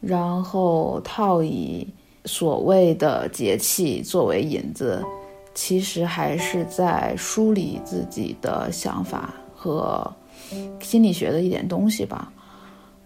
[0.00, 1.86] 然后套以
[2.26, 5.02] 所谓的节气作为引子，
[5.54, 10.06] 其实还是在梳理自己的想法和
[10.80, 12.30] 心理学的一点东西吧。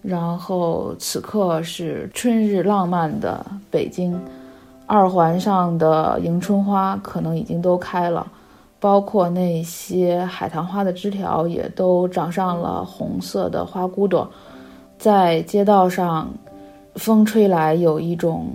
[0.02, 4.18] 然后此刻是春日浪漫的北京，
[4.86, 8.26] 二环上的迎春花可能已经都开了，
[8.80, 14.28] 包括那些海棠花的枝条也都长上了红色的花骨朵，
[14.98, 16.32] 在街道上，
[16.94, 18.48] 风吹来有一种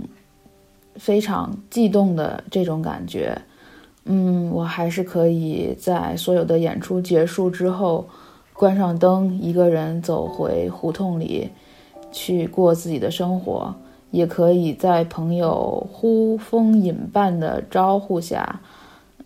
[0.95, 3.37] 非常悸动的这种感觉。
[4.05, 8.07] 嗯，我还是可以在所有的演出结束之后。
[8.57, 11.49] 关上灯，一个人走回胡同里，
[12.09, 13.75] 去过自己的生活，
[14.11, 18.61] 也可以在朋友呼风引伴的招呼下，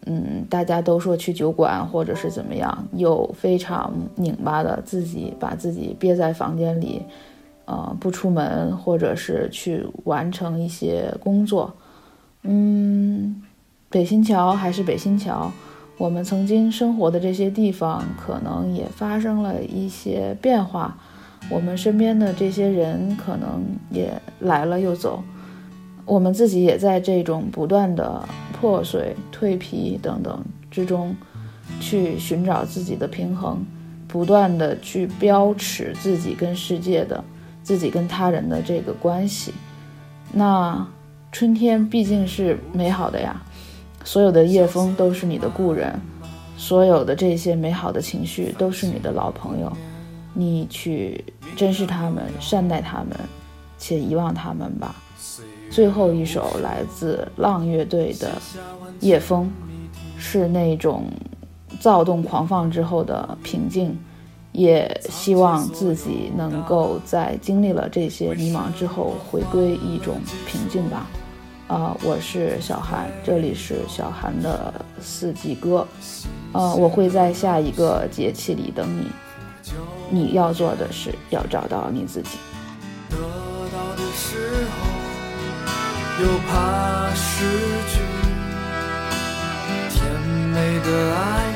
[0.08, 7.04] 嗯，大家都说去酒馆或者是怎么样，又非常拧巴的自己把自己憋在房间里，
[7.70, 11.72] 呃，不出门，或者是去完成一些工作，
[12.42, 13.44] 嗯，
[13.92, 15.52] 北新桥还是北新桥。
[16.00, 20.98] 我们曾经生活的这些地方，可能也发生了一些变化。
[21.48, 25.22] 我们身边的这些人，可能也来了又走。
[26.06, 28.28] 我们自己也在这种不断的
[28.60, 31.16] 破碎、蜕皮等等之中，
[31.80, 33.64] 去寻找自己的平衡，
[34.08, 37.24] 不断的去标尺自己跟世界的、
[37.70, 39.54] 自己跟他人的这个关系。
[40.34, 40.88] 那
[41.32, 43.40] 春天毕竟是美好的呀。
[44.04, 45.94] 所有的夜风都是你的故人，
[46.58, 49.72] 所有的这些美好的情绪都是你的老朋友，
[50.34, 51.24] 你去
[51.56, 53.10] 珍视他们，善待他们，
[53.78, 54.96] 且遗忘他们吧。
[55.70, 58.30] 最后一首来自浪乐队的
[59.00, 59.48] 《夜风》，
[60.20, 61.04] 是那种
[61.80, 63.96] 躁动狂放之后的平静，
[64.52, 71.06] 也希望自己能够在经历了这些迷茫之后，回归一种平静吧。
[71.68, 75.88] 啊，我是小韩，这里是小韩的四季歌。
[76.52, 79.06] 呃，我会在下一个节气里等你。
[80.10, 82.40] 你要做的是要找到你自己。
[83.12, 87.46] 得到的时候，又怕失
[87.88, 88.02] 去。
[89.92, 90.04] 甜
[90.52, 91.49] 美的爱